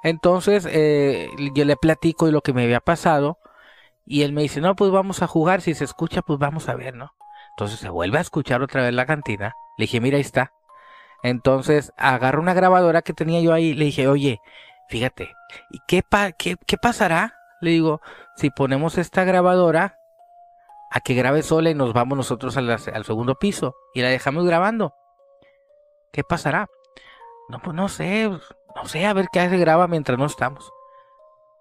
[0.02, 3.38] Entonces eh, yo le platico de lo que me había pasado
[4.06, 6.74] y él me dice, no, pues vamos a jugar, si se escucha, pues vamos a
[6.74, 7.12] ver, ¿no?
[7.50, 9.54] Entonces se vuelve a escuchar otra vez la cantina.
[9.78, 10.52] Le dije, mira, ahí está.
[11.22, 14.40] Entonces agarro una grabadora que tenía yo ahí, le dije, oye,
[14.88, 15.32] fíjate,
[15.70, 17.34] ¿y qué, pa qué, qué pasará?
[17.60, 18.00] Le digo,
[18.36, 19.96] si ponemos esta grabadora
[20.90, 24.08] a que grabe sola y nos vamos nosotros a la- al segundo piso y la
[24.08, 24.94] dejamos grabando.
[26.12, 26.68] ¿Qué pasará?
[27.48, 28.30] No, pues no sé,
[28.74, 30.72] no sé, a ver qué se graba mientras no estamos.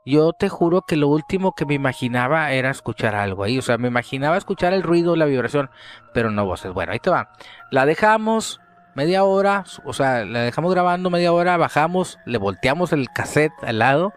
[0.05, 3.77] Yo te juro que lo último que me imaginaba era escuchar algo ahí, o sea,
[3.77, 5.69] me imaginaba escuchar el ruido, la vibración,
[6.13, 6.73] pero no voces.
[6.73, 7.31] Bueno, ahí te va.
[7.69, 8.59] La dejamos
[8.95, 13.79] media hora, o sea, la dejamos grabando media hora, bajamos, le volteamos el cassette al
[13.79, 14.13] lado,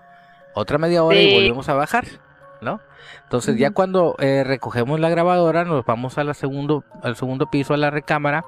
[0.55, 2.05] otra media hora y volvemos a bajar,
[2.61, 2.81] ¿no?
[3.25, 7.75] Entonces ya cuando eh, recogemos la grabadora, nos vamos a la segundo, al segundo piso,
[7.75, 8.45] a la recámara,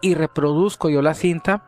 [0.00, 1.62] y reproduzco yo la cinta.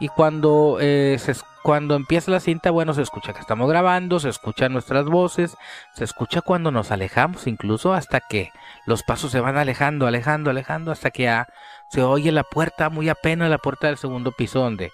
[0.00, 1.18] Y cuando, eh,
[1.62, 5.56] cuando empieza la cinta, bueno, se escucha que estamos grabando, se escuchan nuestras voces,
[5.94, 8.50] se escucha cuando nos alejamos, incluso hasta que
[8.86, 11.30] los pasos se van alejando, alejando, alejando, hasta que
[11.90, 14.92] se oye la puerta, muy apenas la puerta del segundo piso donde,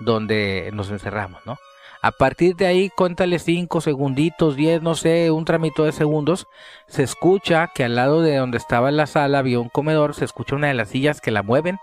[0.00, 1.58] donde nos encerramos, ¿no?
[2.00, 6.46] A partir de ahí, cuéntale 5 segunditos, 10, no sé, un tramito de segundos.
[6.86, 10.54] Se escucha que al lado de donde estaba la sala había un comedor, se escucha
[10.54, 11.78] una de las sillas que la mueven.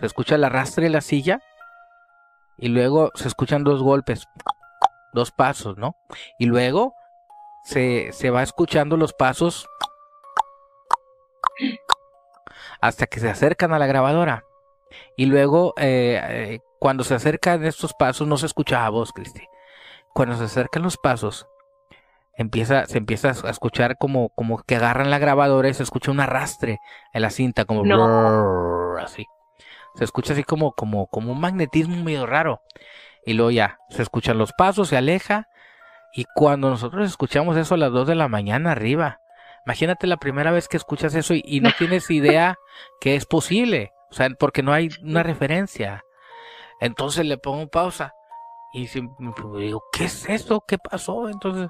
[0.00, 1.40] Se escucha el arrastre de la silla.
[2.60, 4.28] Y luego se escuchan dos golpes,
[5.14, 5.96] dos pasos, ¿no?
[6.38, 6.94] Y luego
[7.64, 9.66] se, se va escuchando los pasos
[12.82, 14.44] hasta que se acercan a la grabadora.
[15.16, 19.46] Y luego, eh, eh, cuando se acercan estos pasos, no se escucha a voz, Cristi.
[20.12, 21.46] Cuando se acercan los pasos,
[22.34, 26.20] empieza, se empieza a escuchar como, como que agarran la grabadora y se escucha un
[26.20, 26.80] arrastre
[27.12, 27.84] en la cinta, como
[28.98, 29.26] así.
[29.94, 32.62] Se escucha así como, como, como un magnetismo medio raro.
[33.24, 35.48] Y luego ya, se escuchan los pasos, se aleja.
[36.12, 39.20] Y cuando nosotros escuchamos eso a las 2 de la mañana arriba,
[39.64, 42.56] imagínate la primera vez que escuchas eso y, no tienes idea
[43.00, 43.92] que es posible.
[44.10, 46.02] O sea, porque no hay una referencia.
[46.80, 48.14] Entonces le pongo pausa.
[48.72, 50.64] Y digo, ¿qué es eso?
[50.66, 51.28] ¿Qué pasó?
[51.28, 51.68] Entonces,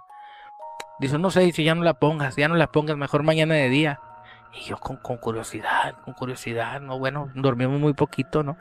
[0.98, 3.68] dice, no sé, dice, ya no la pongas, ya no la pongas, mejor mañana de
[3.68, 4.00] día.
[4.52, 8.56] Y yo con, con curiosidad, con curiosidad, no, bueno, dormimos muy poquito, ¿no?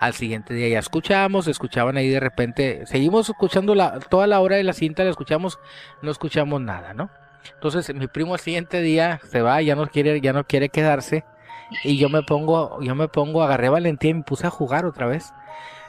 [0.00, 4.56] Al siguiente día ya escuchamos, escuchaban ahí de repente, seguimos escuchando la, toda la hora
[4.56, 5.58] de la cinta, la escuchamos,
[6.02, 7.10] no escuchamos nada, ¿no?
[7.54, 11.24] Entonces mi primo al siguiente día se va, ya no quiere, ya no quiere quedarse,
[11.84, 15.06] y yo me pongo, yo me pongo, agarré valentía y me puse a jugar otra
[15.06, 15.32] vez.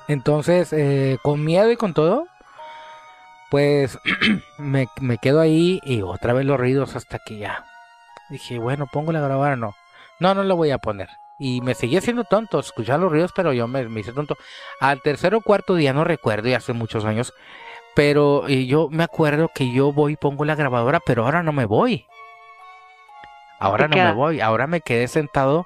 [0.08, 2.28] Entonces, eh, con miedo y con todo,
[3.50, 3.98] pues
[4.58, 7.66] me, me quedo ahí y otra vez los ruidos hasta que ya
[8.30, 9.76] Dije, bueno, pongo la grabadora, no.
[10.20, 11.10] No, no lo voy a poner.
[11.40, 14.36] Y me seguía haciendo tonto, escuchaba los ruidos, pero yo me, hice tonto.
[14.82, 17.34] Al tercer o cuarto día, no recuerdo, y hace muchos años,
[17.96, 21.66] pero yo me acuerdo que yo voy y pongo la grabadora, pero ahora no me
[21.66, 22.06] voy.
[23.58, 25.66] Ahora no me voy, ahora me quedé sentado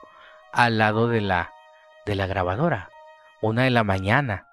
[0.52, 1.52] al lado de la,
[2.06, 2.90] de la grabadora,
[3.42, 4.48] una de la mañana.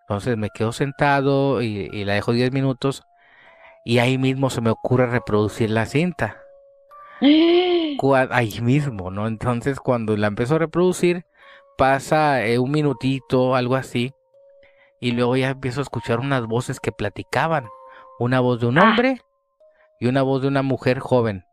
[0.00, 3.04] Entonces me quedo sentado y, y la dejo 10 minutos
[3.84, 6.45] y ahí mismo se me ocurre reproducir la cinta.
[8.30, 9.26] Ahí mismo, ¿no?
[9.26, 11.24] Entonces cuando la empezó a reproducir,
[11.76, 14.12] pasa eh, un minutito, algo así,
[15.00, 17.68] y luego ya empiezo a escuchar unas voces que platicaban.
[18.18, 18.82] Una voz de un ah.
[18.82, 19.20] hombre
[20.00, 21.44] y una voz de una mujer joven.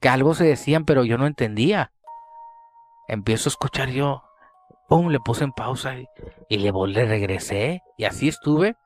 [0.00, 1.92] Que algo se decían, pero yo no entendía.
[3.08, 4.22] Empiezo a escuchar yo.
[4.88, 6.06] Pum, le puse en pausa y,
[6.48, 7.82] y le, le regresé.
[7.98, 8.76] Y así estuve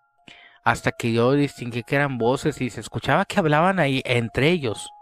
[0.68, 4.92] hasta que yo distinguí que eran voces y se escuchaba que hablaban ahí entre ellos.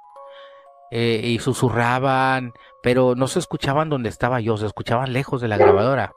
[0.93, 2.53] Eh, y susurraban,
[2.85, 6.13] pero no se escuchaban donde estaba yo, se escuchaban lejos de la grabadora.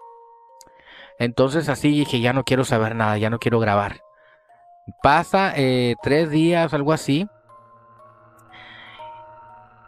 [1.17, 4.01] Entonces así dije, ya no quiero saber nada, ya no quiero grabar.
[5.01, 7.27] Pasa eh, tres días, algo así.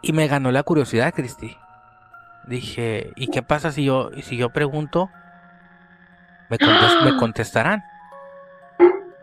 [0.02, 1.56] Y me ganó la curiosidad, Cristi.
[2.48, 5.08] Dije, ¿y qué pasa si yo, si yo pregunto?
[6.50, 6.58] Me,
[7.04, 7.84] me contestarán.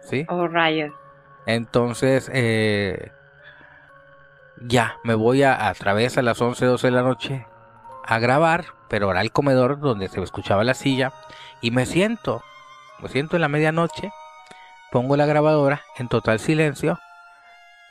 [0.10, 0.26] ¿Sí?
[0.30, 0.92] Oh, rayos.
[1.46, 3.12] Entonces, eh,
[4.62, 7.46] ya, me voy a, a través a las 11, 12 de la noche
[8.06, 11.14] a grabar, pero ahora al comedor donde se escuchaba la silla
[11.62, 12.42] y me siento,
[13.00, 14.12] me siento en la medianoche,
[14.92, 17.00] pongo la grabadora en total silencio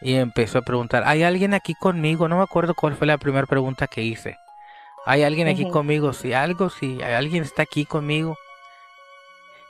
[0.01, 2.29] y empiezo a preguntar, ¿hay alguien aquí conmigo?
[2.29, 4.39] No me acuerdo cuál fue la primera pregunta que hice.
[5.07, 6.12] ¿Hay alguien aquí conmigo?
[6.12, 8.37] Si algo, si alguien está aquí conmigo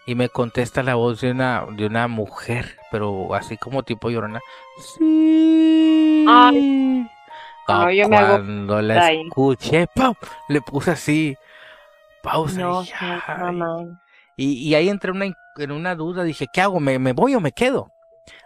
[0.09, 4.41] y me contesta la voz de una de una mujer, pero así como tipo llorona.
[4.79, 6.25] Sí.
[6.27, 7.07] Ay.
[7.67, 10.15] cuando la escuché, ¡pum!
[10.49, 11.37] le puse así
[12.23, 12.85] pausa
[14.39, 16.81] y, y, ahí entré una, en una duda, dije, ¿qué hago?
[16.81, 17.91] ¿Me, ¿Me, voy o me quedo?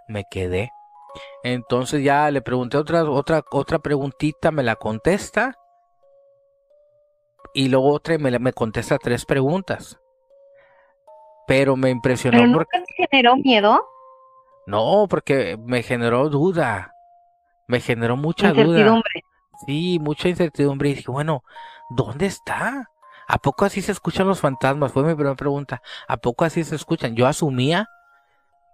[0.09, 0.71] Me quedé.
[1.45, 5.55] Entonces ya le pregunté otra otra otra preguntita, me la contesta.
[7.55, 10.01] Y luego otra me, me contesta tres preguntas
[11.47, 12.39] pero me impresionó.
[12.39, 12.79] ¿Pero porque...
[12.81, 13.85] te generó miedo?
[14.67, 16.95] No, porque me generó duda.
[17.67, 19.25] Me generó mucha incertidumbre.
[19.67, 20.91] Sí, mucha incertidumbre.
[20.91, 21.43] Y dije, bueno,
[21.91, 22.89] ¿dónde está?
[23.29, 24.93] ¿A poco así se escuchan los fantasmas?
[24.93, 25.83] Fue mi primera pregunta.
[26.09, 27.15] ¿A poco así se escuchan?
[27.15, 27.89] Yo asumía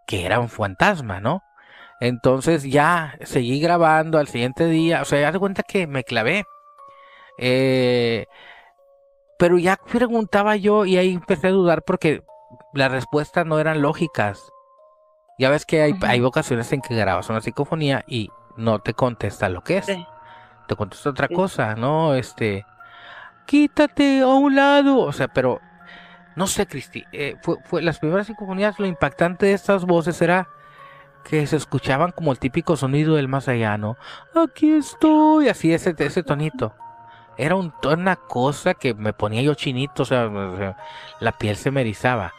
[0.07, 1.43] que era un fantasma, ¿no?
[2.01, 5.03] Entonces ya seguí grabando al siguiente día.
[5.03, 6.45] O sea, ya de cuenta que me clavé.
[7.39, 8.27] Eh,
[9.39, 12.23] pero ya preguntaba yo y ahí empecé a dudar porque
[12.73, 14.53] las respuestas no eran lógicas.
[15.39, 19.49] Ya ves que hay, hay ocasiones en que grabas una psicofonía y no te contesta
[19.49, 19.87] lo que es.
[20.67, 22.15] Te contesta otra cosa, ¿no?
[22.15, 22.67] Este,
[23.47, 24.99] quítate a un lado.
[25.01, 25.61] O sea, pero
[26.35, 27.05] no sé, Cristi.
[27.13, 30.49] Eh, fue, fue, las primeras psicofonías, lo impactante de estas voces era
[31.25, 33.97] que se escuchaban como el típico sonido del más allá, ¿no?
[34.35, 36.75] Aquí estoy, así ese, ese tonito.
[37.37, 40.77] Era un, una cosa que me ponía yo chinito, o sea,
[41.21, 42.33] la piel se me erizaba.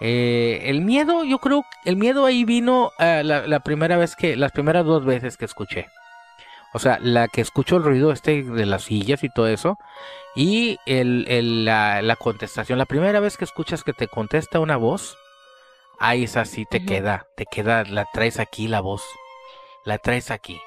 [0.00, 4.52] Eh, el miedo, yo creo, el miedo ahí vino eh, la, primera vez que, las
[4.52, 5.88] primeras dos veces que escuché.
[6.72, 9.78] O sea, la que escucho el ruido este de las sillas y todo eso.
[10.34, 12.78] Y el, la, contestación.
[12.78, 15.16] La primera vez que escuchas que te contesta una voz.
[15.98, 17.28] Ahí es así, te queda.
[17.36, 19.02] Te queda, la traes aquí la voz.
[19.84, 20.60] La traes aquí.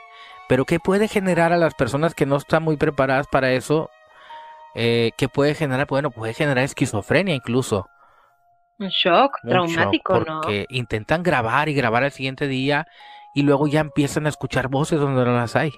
[0.48, 3.92] Pero ¿qué puede generar a las personas que no están muy preparadas para eso?
[4.74, 5.86] Eh, ¿Qué puede generar?
[5.86, 7.88] Bueno, puede generar esquizofrenia incluso.
[8.80, 10.42] Un shock traumático, ¿no?
[10.42, 12.88] Porque intentan grabar y grabar el siguiente día
[13.34, 15.72] y luego ya empiezan a escuchar voces donde no las hay.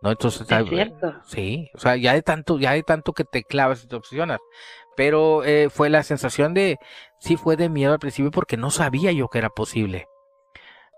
[0.00, 0.10] ¿No?
[0.10, 1.14] Entonces, Es cierto.
[1.24, 4.38] sí, o sea, ya de tanto, ya de tanto que te clavas y te obsesionas.
[4.96, 6.78] Pero eh, fue la sensación de,
[7.18, 10.06] sí fue de miedo al principio porque no sabía yo que era posible.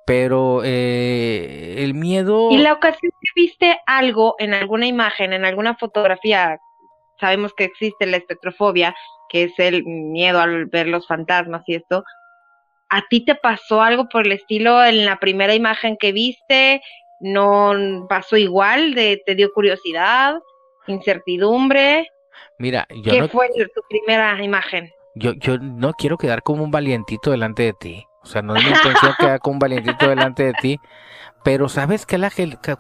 [0.07, 2.51] Pero eh, el miedo...
[2.51, 6.59] Y la ocasión que viste algo en alguna imagen, en alguna fotografía,
[7.21, 8.95] sabemos que existe la espectrofobia,
[9.29, 12.05] que es el miedo al ver los fantasmas y esto.
[12.89, 16.83] ¿A ti te pasó algo por el estilo en la primera imagen que viste?
[17.21, 18.95] ¿No pasó igual?
[18.95, 20.35] De, ¿Te dio curiosidad?
[20.89, 22.09] ¿Incertidumbre?
[22.59, 24.91] Mira, yo ¿Qué no, fue tu primera imagen?
[25.15, 28.07] yo, yo no quiero quedar como un valientito delante de ti.
[28.23, 30.81] O sea, no es mi intención quedar como un valientito delante de ti.
[31.43, 32.31] Pero ¿sabes qué la,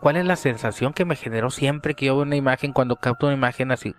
[0.00, 3.26] cuál es la sensación que me generó siempre que yo veo una imagen, cuando capto
[3.26, 3.94] una imagen así,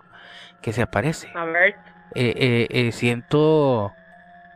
[0.62, 1.30] que se aparece?
[1.36, 1.76] A ver.
[2.16, 3.94] Eh, eh, eh, siento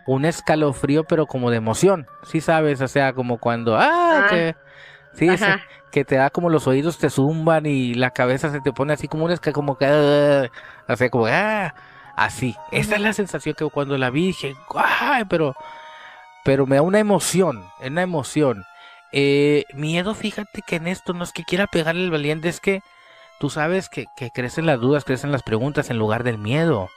[0.05, 2.07] un escalofrío, pero como de emoción.
[2.23, 3.75] Sí sabes, o sea, como cuando...
[3.77, 4.25] ¡Ah!
[4.25, 4.27] Ah.
[4.29, 4.55] Que,
[5.13, 5.27] sí,
[5.91, 9.07] que te da como los oídos te zumban y la cabeza se te pone así
[9.07, 10.49] como un como que ah,
[10.89, 11.73] o sea, como ah,
[12.17, 12.55] así.
[12.71, 15.55] Esa es la sensación que cuando la vi dije, "Ay", pero
[16.43, 18.65] pero me da una emoción, es una emoción.
[19.13, 22.81] Eh, miedo, fíjate que en esto no es que quiera pegarle el valiente, es que
[23.39, 26.89] tú sabes que, que crecen las dudas, crecen las preguntas en lugar del miedo.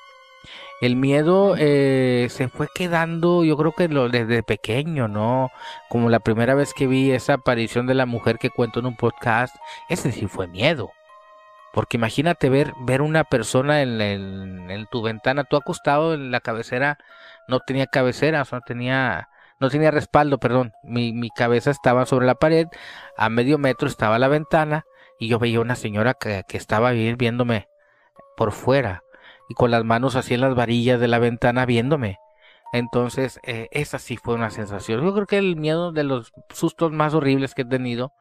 [0.80, 5.50] El miedo eh, se fue quedando, yo creo que lo, desde pequeño, ¿no?
[5.88, 8.96] Como la primera vez que vi esa aparición de la mujer que cuento en un
[8.96, 9.56] podcast,
[9.88, 10.90] ese sí fue miedo.
[11.72, 16.40] Porque imagínate ver, ver una persona en, en- en tu ventana, tú acostado en la
[16.40, 16.98] cabecera,
[17.48, 19.28] no tenía cabecera, o sea, no tenía,
[19.60, 20.72] no tenía respaldo, perdón.
[20.82, 22.66] Mi, mi cabeza estaba sobre la pared,
[23.16, 24.84] a medio metro estaba la ventana,
[25.18, 27.68] y yo veía una señora que, que estaba vi- viéndome
[28.36, 29.02] por fuera,
[29.48, 32.18] y con las manos así en las varillas de la ventana viéndome.
[32.72, 35.02] Entonces, eh, esa sí fue una sensación.
[35.04, 38.12] Yo creo que el miedo de los sustos más horribles que he tenido,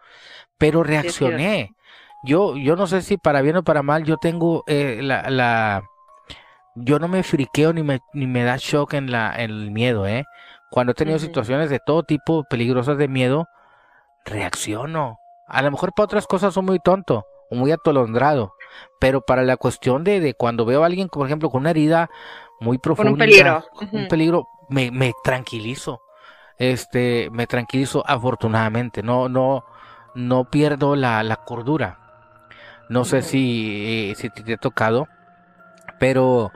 [0.58, 1.72] pero reaccioné.
[2.24, 5.84] Yo, yo no sé si para bien o para mal, yo tengo eh, la, la,
[6.76, 10.08] yo no me friqueo ni me, ni me da shock en la, en el miedo,
[10.08, 10.26] ¿eh?
[10.70, 13.48] Cuando he tenido situaciones de todo tipo peligrosas de miedo,
[14.26, 15.20] reacciono.
[15.48, 18.56] A lo mejor para otras cosas soy muy tonto o muy atolondrado,
[19.00, 22.10] pero para la cuestión de, de cuando veo a alguien, por ejemplo, con una herida
[22.60, 23.64] muy profunda, peligro.
[23.92, 26.02] un peligro, me, me tranquilizo.
[26.58, 29.64] Este, me tranquilizo afortunadamente, no, no,
[30.16, 32.00] no pierdo la, la cordura.
[32.90, 35.08] No sé si, eh, si te, te ha tocado,
[36.00, 36.52] pero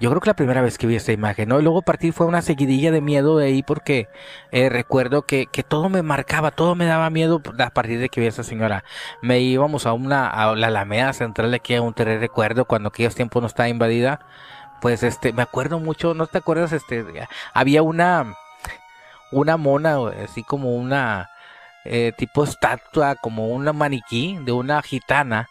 [0.00, 1.60] yo creo que la primera vez que vi esta imagen, ¿no?
[1.60, 4.08] Y luego partir fue una seguidilla de miedo de ahí porque
[4.50, 8.20] eh, recuerdo que, que todo me marcaba, todo me daba miedo a partir de que
[8.20, 8.82] vi a esa señora.
[9.20, 12.88] Me íbamos a una, a la Alameda Central de aquí a un terreno recuerdo cuando
[12.88, 14.20] aquellos tiempos no estaba invadida.
[14.80, 16.72] Pues este, me acuerdo mucho, ¿no te acuerdas?
[16.72, 17.04] Este,
[17.52, 18.34] había una,
[19.32, 21.28] una mona, así como una,
[21.84, 25.49] eh, tipo estatua, como una maniquí de una gitana.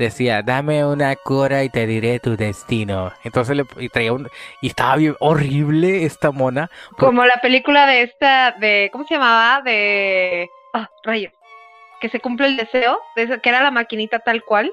[0.00, 3.12] Decía, dame una cura y te diré tu destino.
[3.22, 4.30] Entonces le y traía un,
[4.62, 6.70] y estaba bien horrible esta mona.
[6.96, 9.60] Como la película de esta, de, ¿cómo se llamaba?
[9.60, 11.34] De, ah, rayos,
[12.00, 14.72] que se cumple el deseo, de que era la maquinita tal cual.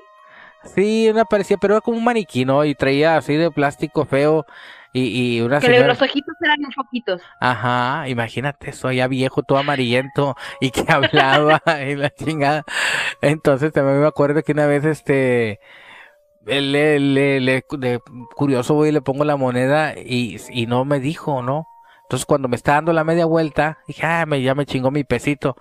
[0.63, 2.63] Sí, una parecía, pero era como un maniquí, ¿no?
[2.63, 4.45] Y traía así de plástico feo
[4.93, 5.87] y, y una Que le- señora.
[5.89, 7.21] los ojitos eran un foquitos.
[7.39, 12.63] Ajá, imagínate eso, ya viejo, todo amarillento y que hablaba y la chingada.
[13.21, 15.59] Entonces también me acuerdo que una vez este
[16.45, 17.99] él le, le- le- de
[18.35, 21.67] curioso voy y le pongo la moneda y, y no me dijo, ¿no?
[22.03, 25.03] Entonces cuando me está dando la media vuelta, dije, ah, me, ya me chingó mi
[25.03, 25.57] pesito.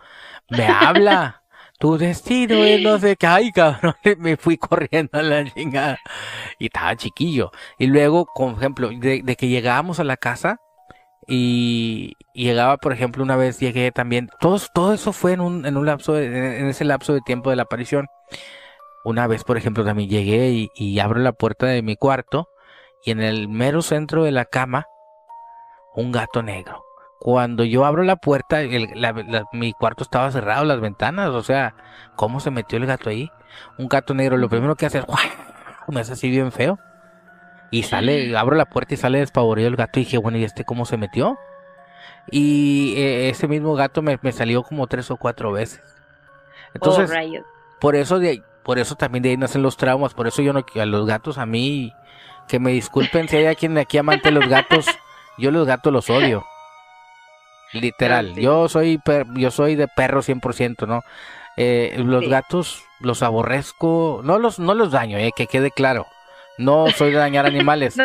[0.49, 1.43] Me habla,
[1.79, 5.99] tu destino es no sé qué, ay, cabrón, me fui corriendo a la chingada.
[6.59, 7.51] Y estaba chiquillo.
[7.79, 10.59] Y luego, por ejemplo, de, de que llegábamos a la casa
[11.29, 15.67] y, y llegaba, por ejemplo, una vez llegué también, todo, todo eso fue en un,
[15.67, 18.07] en un lapso, de- en ese lapso de tiempo de la aparición.
[19.05, 22.49] Una vez, por ejemplo, también llegué y, y abro la puerta de mi cuarto
[23.05, 24.87] y en el mero centro de la cama,
[25.95, 26.86] un gato negro.
[27.19, 31.43] Cuando yo abro la puerta, el- la- la- mi cuarto estaba cerrado, las ventanas, o
[31.43, 31.75] sea,
[32.15, 33.31] ¿cómo se metió el gato ahí?
[33.79, 35.05] Un gato negro, lo primero que hace es,
[35.89, 36.79] me hace así bien feo.
[37.71, 40.65] Y sale, abro la puerta y sale despavorido el gato y dije, bueno, ¿y este
[40.65, 41.37] cómo se metió?
[42.31, 45.83] Y eh, ese mismo gato me, me salió como tres o cuatro veces.
[46.75, 47.11] Entonces,
[47.43, 50.43] oh, por eso de ahí- por eso también de ahí nacen los traumas, por eso
[50.43, 51.93] yo no a los gatos a mí
[52.49, 54.87] que me disculpen si hay alguien aquí amante de los gatos,
[55.39, 56.45] yo los gatos los odio.
[57.73, 58.41] Literal, sí.
[58.43, 61.03] yo soy per- yo soy de perro 100%, ¿no?
[61.57, 62.31] Eh, los Sí.
[62.31, 66.07] gatos los aborrezco, no los no los daño, eh, que quede claro.
[66.59, 68.05] No soy de dañar animales, No,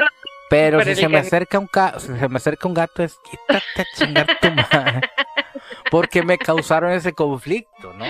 [0.50, 3.18] pero pero si se me acerca un ca- si se me acerca un gato es
[3.30, 5.02] quítate a chingar tu madre.
[5.90, 8.06] porque me causaron ese conflicto, ¿no?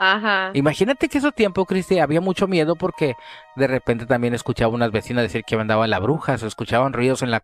[0.00, 0.50] Ajá.
[0.54, 3.14] Imagínate que esos tiempos, Cristi, había mucho miedo porque
[3.54, 7.30] de repente también escuchaba unas vecinas decir que andaba la bruja, se escuchaban ruidos en
[7.30, 7.40] la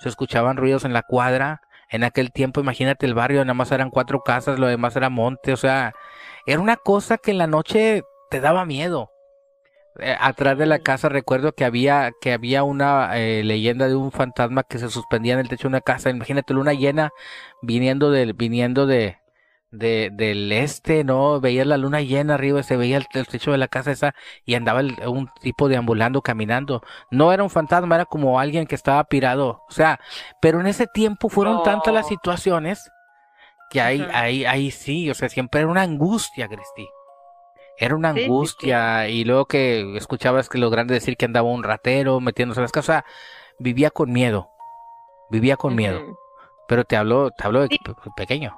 [0.00, 1.62] se escuchaban ruidos en la cuadra.
[1.88, 5.52] En aquel tiempo, imagínate el barrio, nada más eran cuatro casas, lo demás era monte,
[5.52, 5.94] o sea,
[6.46, 9.10] era una cosa que en la noche te daba miedo.
[9.98, 14.12] Eh, atrás de la casa recuerdo que había que había una eh, leyenda de un
[14.12, 16.10] fantasma que se suspendía en el techo de una casa.
[16.10, 17.10] Imagínate luna llena
[17.62, 19.18] viniendo del viniendo de,
[19.70, 21.40] de, del este, ¿no?
[21.40, 24.14] Veías la luna llena arriba, se veía el, techo de la casa esa
[24.44, 26.82] y andaba un tipo deambulando, caminando.
[27.10, 29.62] No era un fantasma, era como alguien que estaba pirado.
[29.68, 30.00] O sea,
[30.40, 32.90] pero en ese tiempo fueron tantas las situaciones
[33.70, 36.88] que ahí, ahí, ahí sí, o sea, siempre era una angustia, Cristi.
[37.78, 42.20] Era una angustia y luego que escuchabas que los grandes decir que andaba un ratero
[42.20, 43.04] metiéndose en las casas,
[43.58, 44.50] vivía con miedo,
[45.30, 46.00] vivía con miedo.
[46.68, 47.78] Pero te hablo, te hablo de
[48.16, 48.56] pequeño.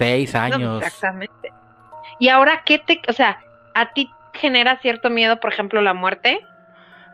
[0.00, 0.82] Seis años.
[0.82, 1.52] exactamente.
[2.18, 3.38] Y ahora, ¿qué te, o sea,
[3.74, 6.40] a ti genera cierto miedo, por ejemplo, la muerte?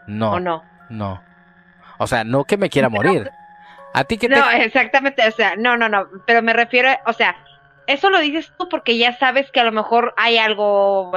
[0.07, 0.35] No.
[0.35, 0.63] ¿O no?
[0.89, 1.21] No.
[1.99, 3.29] O sea, no que me quiera morir.
[3.93, 4.37] ¿A ti qué te...
[4.37, 7.35] No, exactamente, o sea, no, no, no, pero me refiero, o sea,
[7.89, 11.11] eso lo dices tú porque ya sabes que a lo mejor hay algo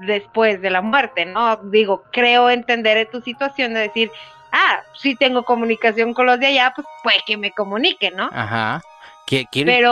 [0.00, 1.56] después de la muerte, ¿no?
[1.56, 4.10] Digo, creo entender tu situación de decir,
[4.52, 8.28] ah, si tengo comunicación con los de allá, pues puede que me comunique, ¿no?
[8.30, 8.82] Ajá.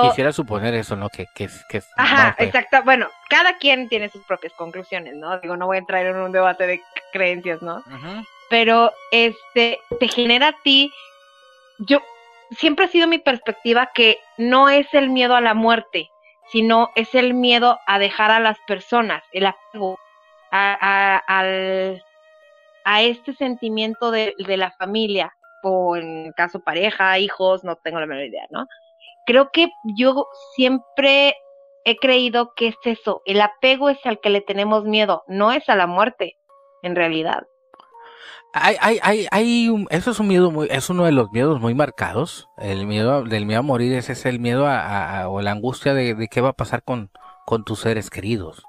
[0.02, 1.08] Quisiera suponer eso, ¿no?
[1.08, 2.82] Que, que, que Ajá, exacto.
[2.84, 5.38] Bueno, cada quien tiene sus propias conclusiones, ¿no?
[5.40, 7.82] Digo, no voy a entrar en un debate de creencias, ¿no?
[8.48, 10.92] Pero, este, te genera a ti,
[11.78, 12.02] yo,
[12.50, 16.10] siempre ha sido mi perspectiva que no es el miedo a la muerte,
[16.50, 19.98] sino es el miedo a dejar a las personas, el apego
[20.50, 22.02] a, a, al,
[22.84, 28.06] a este sentimiento de, de la familia, o en caso pareja, hijos, no tengo la
[28.06, 28.66] menor idea, ¿no?
[29.30, 30.26] Creo que yo
[30.56, 31.36] siempre
[31.84, 35.68] he creído que es eso, el apego es al que le tenemos miedo, no es
[35.68, 36.36] a la muerte,
[36.82, 37.46] en realidad.
[38.52, 41.74] Hay, hay, hay, hay eso es un miedo muy, es uno de los miedos muy
[41.74, 42.48] marcados.
[42.58, 46.26] El miedo del miedo a morir ese es el miedo a, o la angustia de,
[46.28, 47.12] qué va a pasar con,
[47.46, 48.64] con tus seres queridos.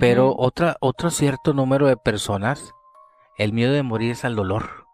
[0.00, 2.72] Pero otra, otro cierto número de personas,
[3.38, 4.86] el miedo de morir es al dolor.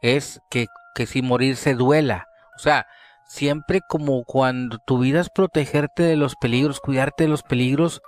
[0.00, 2.26] Es que, que si morir se duela.
[2.56, 2.86] O sea,
[3.30, 8.02] siempre como cuando tu vida es protegerte de los peligros, cuidarte de los peligros,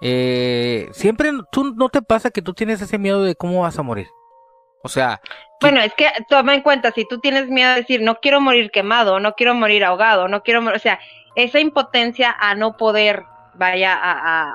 [0.00, 3.84] eh, siempre tú no te pasa que tú tienes ese miedo de cómo vas a
[3.84, 4.08] morir.
[4.82, 5.20] O sea,
[5.60, 8.72] bueno, es que toma en cuenta, si tú tienes miedo de decir, no quiero morir
[8.72, 10.98] quemado, no quiero morir ahogado, no quiero morir, o sea,
[11.36, 13.22] esa impotencia a no poder,
[13.54, 14.54] vaya, a,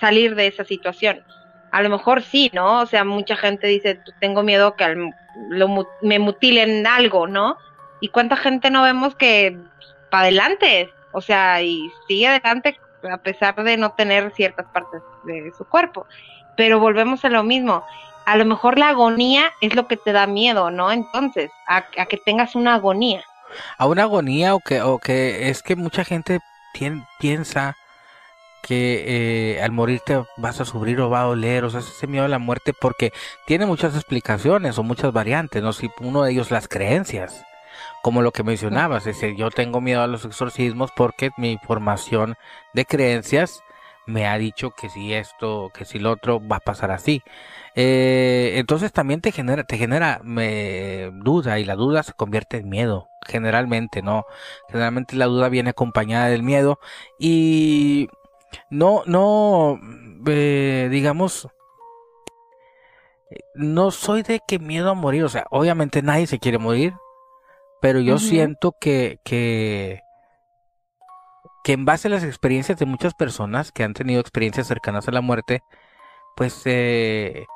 [0.00, 1.22] salir de esa situación.
[1.72, 2.80] A lo mejor sí, ¿no?
[2.80, 5.10] O sea, mucha gente dice, tengo miedo que
[6.00, 7.58] me mutilen algo, ¿no?
[8.00, 9.58] ¿Y cuánta gente no vemos que
[10.10, 10.92] para adelante?
[11.12, 12.78] O sea, y sigue adelante
[13.10, 16.06] a pesar de no tener ciertas partes de su cuerpo.
[16.56, 17.84] Pero volvemos a lo mismo.
[18.24, 20.90] A lo mejor la agonía es lo que te da miedo, ¿no?
[20.90, 23.22] Entonces, a, que tengas una agonía.
[23.78, 26.40] A una agonía o que, o que es que mucha gente
[27.18, 27.76] piensa
[28.62, 32.08] que eh, al morir te vas a sufrir o va a doler, o sea, ese
[32.08, 33.12] miedo a la muerte porque
[33.46, 35.72] tiene muchas explicaciones o muchas variantes, ¿no?
[35.72, 37.44] Si uno de ellos las creencias
[38.06, 42.36] como lo que mencionabas, es decir, yo tengo miedo a los exorcismos porque mi formación
[42.72, 43.64] de creencias
[44.06, 47.20] me ha dicho que si esto, que si lo otro va a pasar así.
[47.74, 53.08] Eh, entonces también te genera, te genera duda y la duda se convierte en miedo,
[53.26, 54.24] generalmente, ¿no?
[54.68, 56.78] Generalmente la duda viene acompañada del miedo
[57.18, 58.08] y
[58.70, 59.80] no, no,
[60.28, 61.48] eh, digamos,
[63.56, 66.94] no soy de que miedo a morir, o sea, obviamente nadie se quiere morir,
[67.80, 70.00] pero yo siento que, que,
[71.64, 75.12] que en base a las experiencias de muchas personas que han tenido experiencias cercanas a
[75.12, 75.62] la muerte,
[76.36, 77.46] pues eh,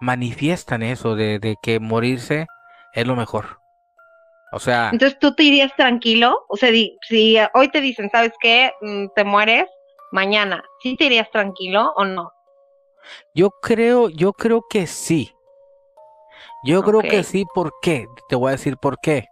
[0.00, 2.46] manifiestan eso de, que morirse
[2.92, 3.60] es lo mejor.
[4.52, 4.90] O sea...
[4.92, 6.70] Entonces tú te irías tranquilo, o sea,
[7.08, 8.72] si hoy te dicen, ¿sabes qué?
[8.80, 9.66] Mm, te mueres
[10.12, 12.32] mañana, ¿sí te irías tranquilo o no?
[13.34, 15.32] Yo creo, yo creo que sí.
[16.64, 18.06] Yo creo que sí, ¿por qué?
[18.28, 19.26] Te voy a decir por qué.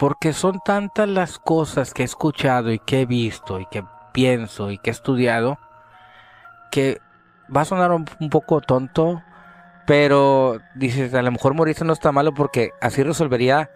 [0.00, 3.84] Porque son tantas las cosas que he escuchado y que he visto y que
[4.14, 5.58] pienso y que he estudiado
[6.70, 7.02] que
[7.54, 9.22] va a sonar un, poco tonto,
[9.86, 13.68] pero dices, a lo mejor morirse no está malo porque así resolvería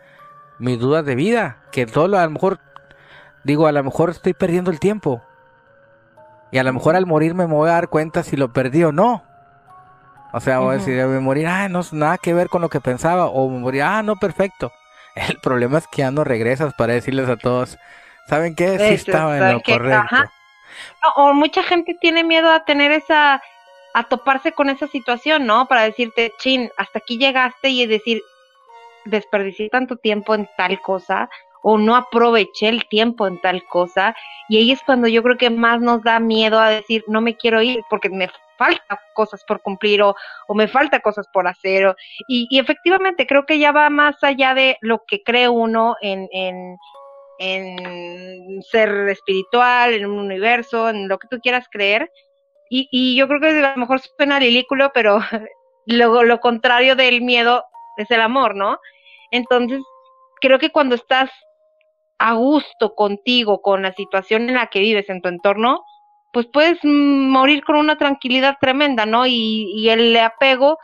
[0.59, 2.59] mis dudas de vida, que todo lo, a lo mejor
[3.43, 5.21] digo, a lo mejor estoy perdiendo el tiempo.
[6.53, 8.93] Y a lo mejor al morir me voy a dar cuenta si lo perdí o
[8.93, 9.25] no.
[10.33, 12.81] O sea, voy a decir, me morir, ah, no, nada que ver con lo que
[12.81, 13.27] pensaba.
[13.27, 14.73] O me morir, ah, no, perfecto
[15.29, 17.79] El problema es que ya no regresas para decirles a todos,
[18.29, 18.79] ¿saben qué?
[18.79, 20.31] Sí estaba en lo correcto.
[21.17, 23.43] o mucha gente tiene miedo a tener esa,
[23.95, 25.67] a toparse con esa situación, ¿no?
[25.67, 28.21] Para decirte, chin, hasta aquí llegaste y decir,
[29.05, 31.29] desperdicié tanto tiempo en tal cosa
[31.63, 34.15] o no aproveché el tiempo en tal cosa.
[34.49, 37.37] Y ahí es cuando yo creo que más nos da miedo a decir, no me
[37.37, 40.15] quiero ir porque me falta cosas por cumplir o,
[40.49, 41.95] o me falta cosas por hacer.
[42.29, 46.29] y, y, efectivamente creo que ya va más allá de lo que cree uno en,
[46.33, 46.77] en,
[47.39, 52.11] en ser espiritual, en un universo, en lo que tú quieras creer.
[52.71, 55.21] Y, y yo creo que a lo mejor suena ridículo, pero
[55.87, 57.65] lo contrario del miedo
[57.97, 58.79] es el amor, ¿no?
[59.31, 59.83] Entonces,
[60.41, 61.31] creo que cuando estás
[62.19, 65.85] a gusto contigo, con la situación en la que vives en tu entorno,
[66.35, 69.25] pues puedes morir con una tranquilidad tremenda, ¿no?
[69.25, 70.79] Y, y el apego,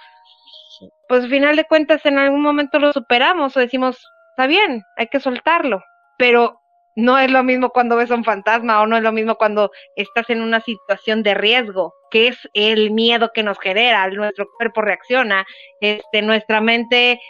[1.09, 3.99] pues al final de cuentas en algún momento lo superamos o decimos,
[4.31, 5.83] está bien, hay que soltarlo,
[6.17, 6.61] pero
[6.95, 9.73] no es lo mismo cuando ves a un fantasma o no es lo mismo cuando
[9.97, 14.83] estás en una situación de riesgo, que es el miedo que nos genera, nuestro cuerpo
[14.83, 15.45] reacciona,
[15.81, 17.21] este, nuestra mente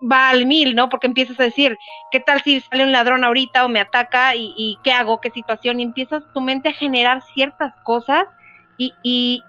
[0.00, 0.88] va al mil, ¿no?
[0.88, 1.78] Porque empiezas a decir,
[2.10, 5.80] ¿qué tal si sale un ladrón ahorita o me ataca y, qué hago, qué situación?
[5.80, 8.26] Y empiezas tu mente a generar ciertas cosas
[8.76, 9.42] y, y,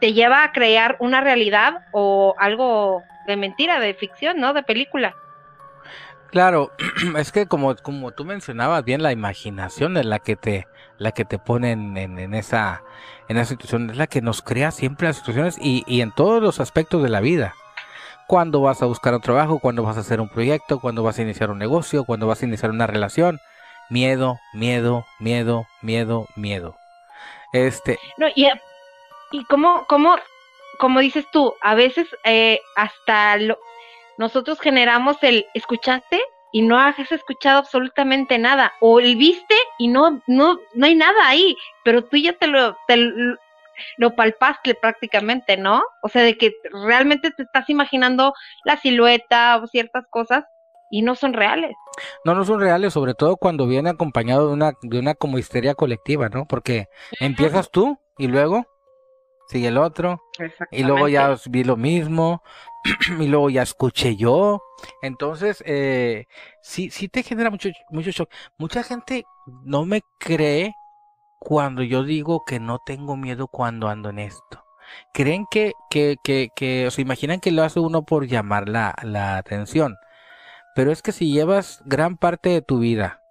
[0.00, 4.52] te lleva a crear una realidad o algo de mentira, de ficción, ¿no?
[4.52, 5.14] De película.
[6.30, 6.72] Claro,
[7.18, 10.66] es que como, como tú mencionabas bien, la imaginación es la que te,
[10.98, 12.82] la que te pone en, en, esa,
[13.28, 16.42] en esa situación, es la que nos crea siempre las situaciones y, y en todos
[16.42, 17.54] los aspectos de la vida
[18.26, 21.22] cuando vas a buscar un trabajo, cuando vas a hacer un proyecto, cuando vas a
[21.22, 23.40] iniciar un negocio, cuando vas a iniciar una relación.
[23.88, 26.76] Miedo, miedo, miedo, miedo, miedo.
[27.52, 27.98] Este.
[28.16, 28.48] No, y,
[29.30, 30.16] y como, como,
[30.78, 33.58] como dices tú, a veces eh, hasta lo,
[34.18, 36.20] nosotros generamos el escuchaste
[36.52, 41.28] y no has escuchado absolutamente nada, o el viste y no, no, no hay nada
[41.28, 42.96] ahí, pero tú ya te lo, te,
[43.96, 45.82] lo palpaste prácticamente, ¿no?
[46.02, 50.44] O sea, de que realmente te estás imaginando la silueta o ciertas cosas
[50.90, 51.74] y no son reales.
[52.24, 55.74] No, no son reales, sobre todo cuando viene acompañado de una, de una como histeria
[55.74, 56.46] colectiva, ¿no?
[56.46, 56.88] Porque
[57.20, 58.66] empiezas tú y luego
[59.48, 60.20] sigue el otro
[60.70, 62.42] y luego ya vi lo mismo
[63.20, 64.62] y luego ya escuché yo.
[65.02, 66.26] Entonces, eh,
[66.62, 68.30] sí, sí te genera mucho, mucho shock.
[68.58, 69.24] Mucha gente
[69.64, 70.74] no me cree
[71.46, 74.64] cuando yo digo que no tengo miedo cuando ando en esto?
[75.12, 78.96] ¿Creen que, que, que, que o se imaginan que lo hace uno por llamar la,
[79.04, 79.94] la atención?
[80.74, 83.22] Pero es que si llevas gran parte de tu vida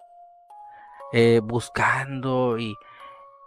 [1.12, 2.74] eh, buscando y,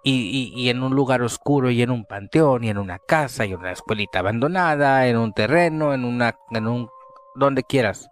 [0.03, 3.53] y, y, en un lugar oscuro y en un panteón y en una casa y
[3.53, 6.89] en una escuelita abandonada, en un terreno, en una, en un,
[7.33, 8.11] donde quieras.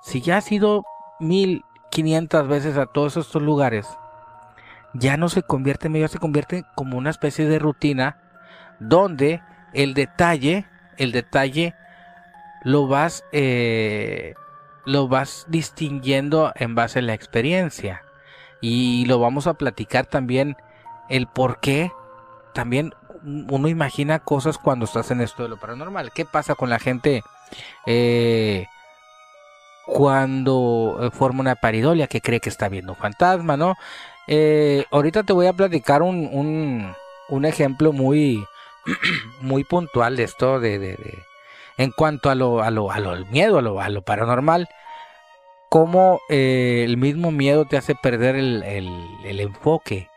[0.00, 0.82] Si ya has ido
[1.18, 3.86] mil quinientas veces a todos estos lugares,
[4.94, 8.18] ya no se convierte en medio, se convierte como una especie de rutina
[8.78, 10.66] donde el detalle,
[10.96, 11.74] el detalle
[12.64, 14.34] lo vas, eh,
[14.84, 18.02] lo vas distinguiendo en base a la experiencia
[18.60, 20.56] y lo vamos a platicar también
[21.08, 21.92] el por qué
[22.52, 26.10] también uno imagina cosas cuando estás en esto de lo paranormal.
[26.12, 27.22] ¿Qué pasa con la gente
[27.86, 28.66] eh,
[29.86, 33.76] cuando eh, forma una paridolia que cree que está viendo un fantasma, ¿no?
[34.32, 36.94] Eh, ahorita te voy a platicar un,
[37.28, 38.44] un, ejemplo muy,
[39.40, 40.96] muy puntual de esto, de, de,
[41.76, 44.68] en cuanto a lo, a lo, a lo miedo, a lo, a lo paranormal,
[45.68, 50.08] cómo eh, el mismo miedo te hace perder el, el, enfoque.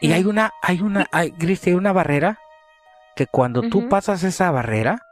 [0.00, 2.40] Y hay una, hay una, hay, hay una barrera
[3.14, 5.02] que cuando tú pasas esa barrera,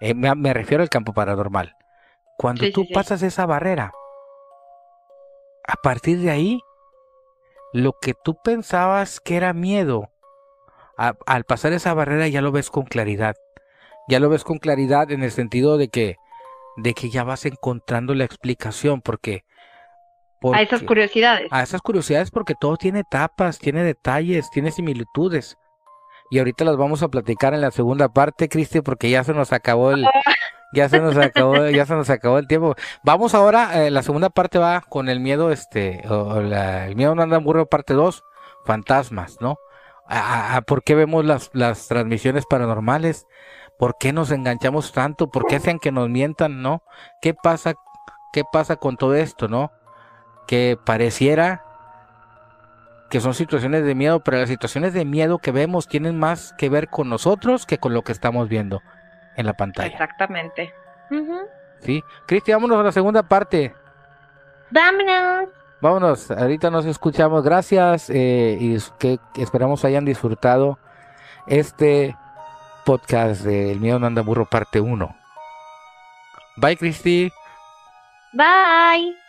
[0.00, 1.76] eh, me, refiero al campo paranormal,
[2.38, 3.92] cuando tú pasas esa barrera,
[5.68, 6.60] a partir de ahí
[7.72, 10.10] lo que tú pensabas que era miedo,
[10.96, 13.36] al pasar esa barrera ya lo ves con claridad.
[14.08, 16.16] Ya lo ves con claridad en el sentido de que,
[16.76, 19.44] de que ya vas encontrando la explicación, porque,
[20.52, 21.48] a esas curiosidades.
[21.52, 25.56] A esas curiosidades porque todo tiene etapas, tiene detalles, tiene similitudes.
[26.30, 29.52] Y ahorita las vamos a platicar en la segunda parte, Cristi, porque ya se nos
[29.52, 30.06] acabó el,
[30.72, 32.74] ya se nos acabó, ya se nos acabó el tiempo.
[33.02, 37.22] Vamos ahora, eh, la segunda parte va con el miedo, este, o el miedo no
[37.22, 38.24] anda burro, parte 2,
[38.64, 39.58] fantasmas, ¿no?
[40.06, 43.26] A, ¿Por qué vemos las, las transmisiones paranormales?
[43.78, 45.30] ¿Por qué nos enganchamos tanto?
[45.30, 46.82] ¿Por qué hacen que nos mientan, no?
[47.20, 47.74] ¿Qué pasa,
[48.32, 49.72] qué pasa con todo esto, no?
[50.46, 51.64] Que pareciera
[53.10, 56.70] que son situaciones de miedo, pero las situaciones de miedo que vemos tienen más que
[56.70, 58.80] ver con nosotros que con lo que estamos viendo
[59.36, 59.88] en la pantalla.
[59.88, 60.74] Exactamente.
[61.80, 62.02] ¿Sí?
[62.26, 63.74] Cristi, vámonos a la segunda parte.
[64.70, 65.48] Vámonos.
[65.80, 67.42] Vámonos, ahorita nos escuchamos.
[67.42, 70.78] Gracias eh, y que esperamos hayan disfrutado
[71.46, 72.16] este
[72.84, 75.16] podcast de El miedo no anda burro parte 1.
[76.56, 77.32] Bye, Cristi.
[78.32, 79.21] Bye.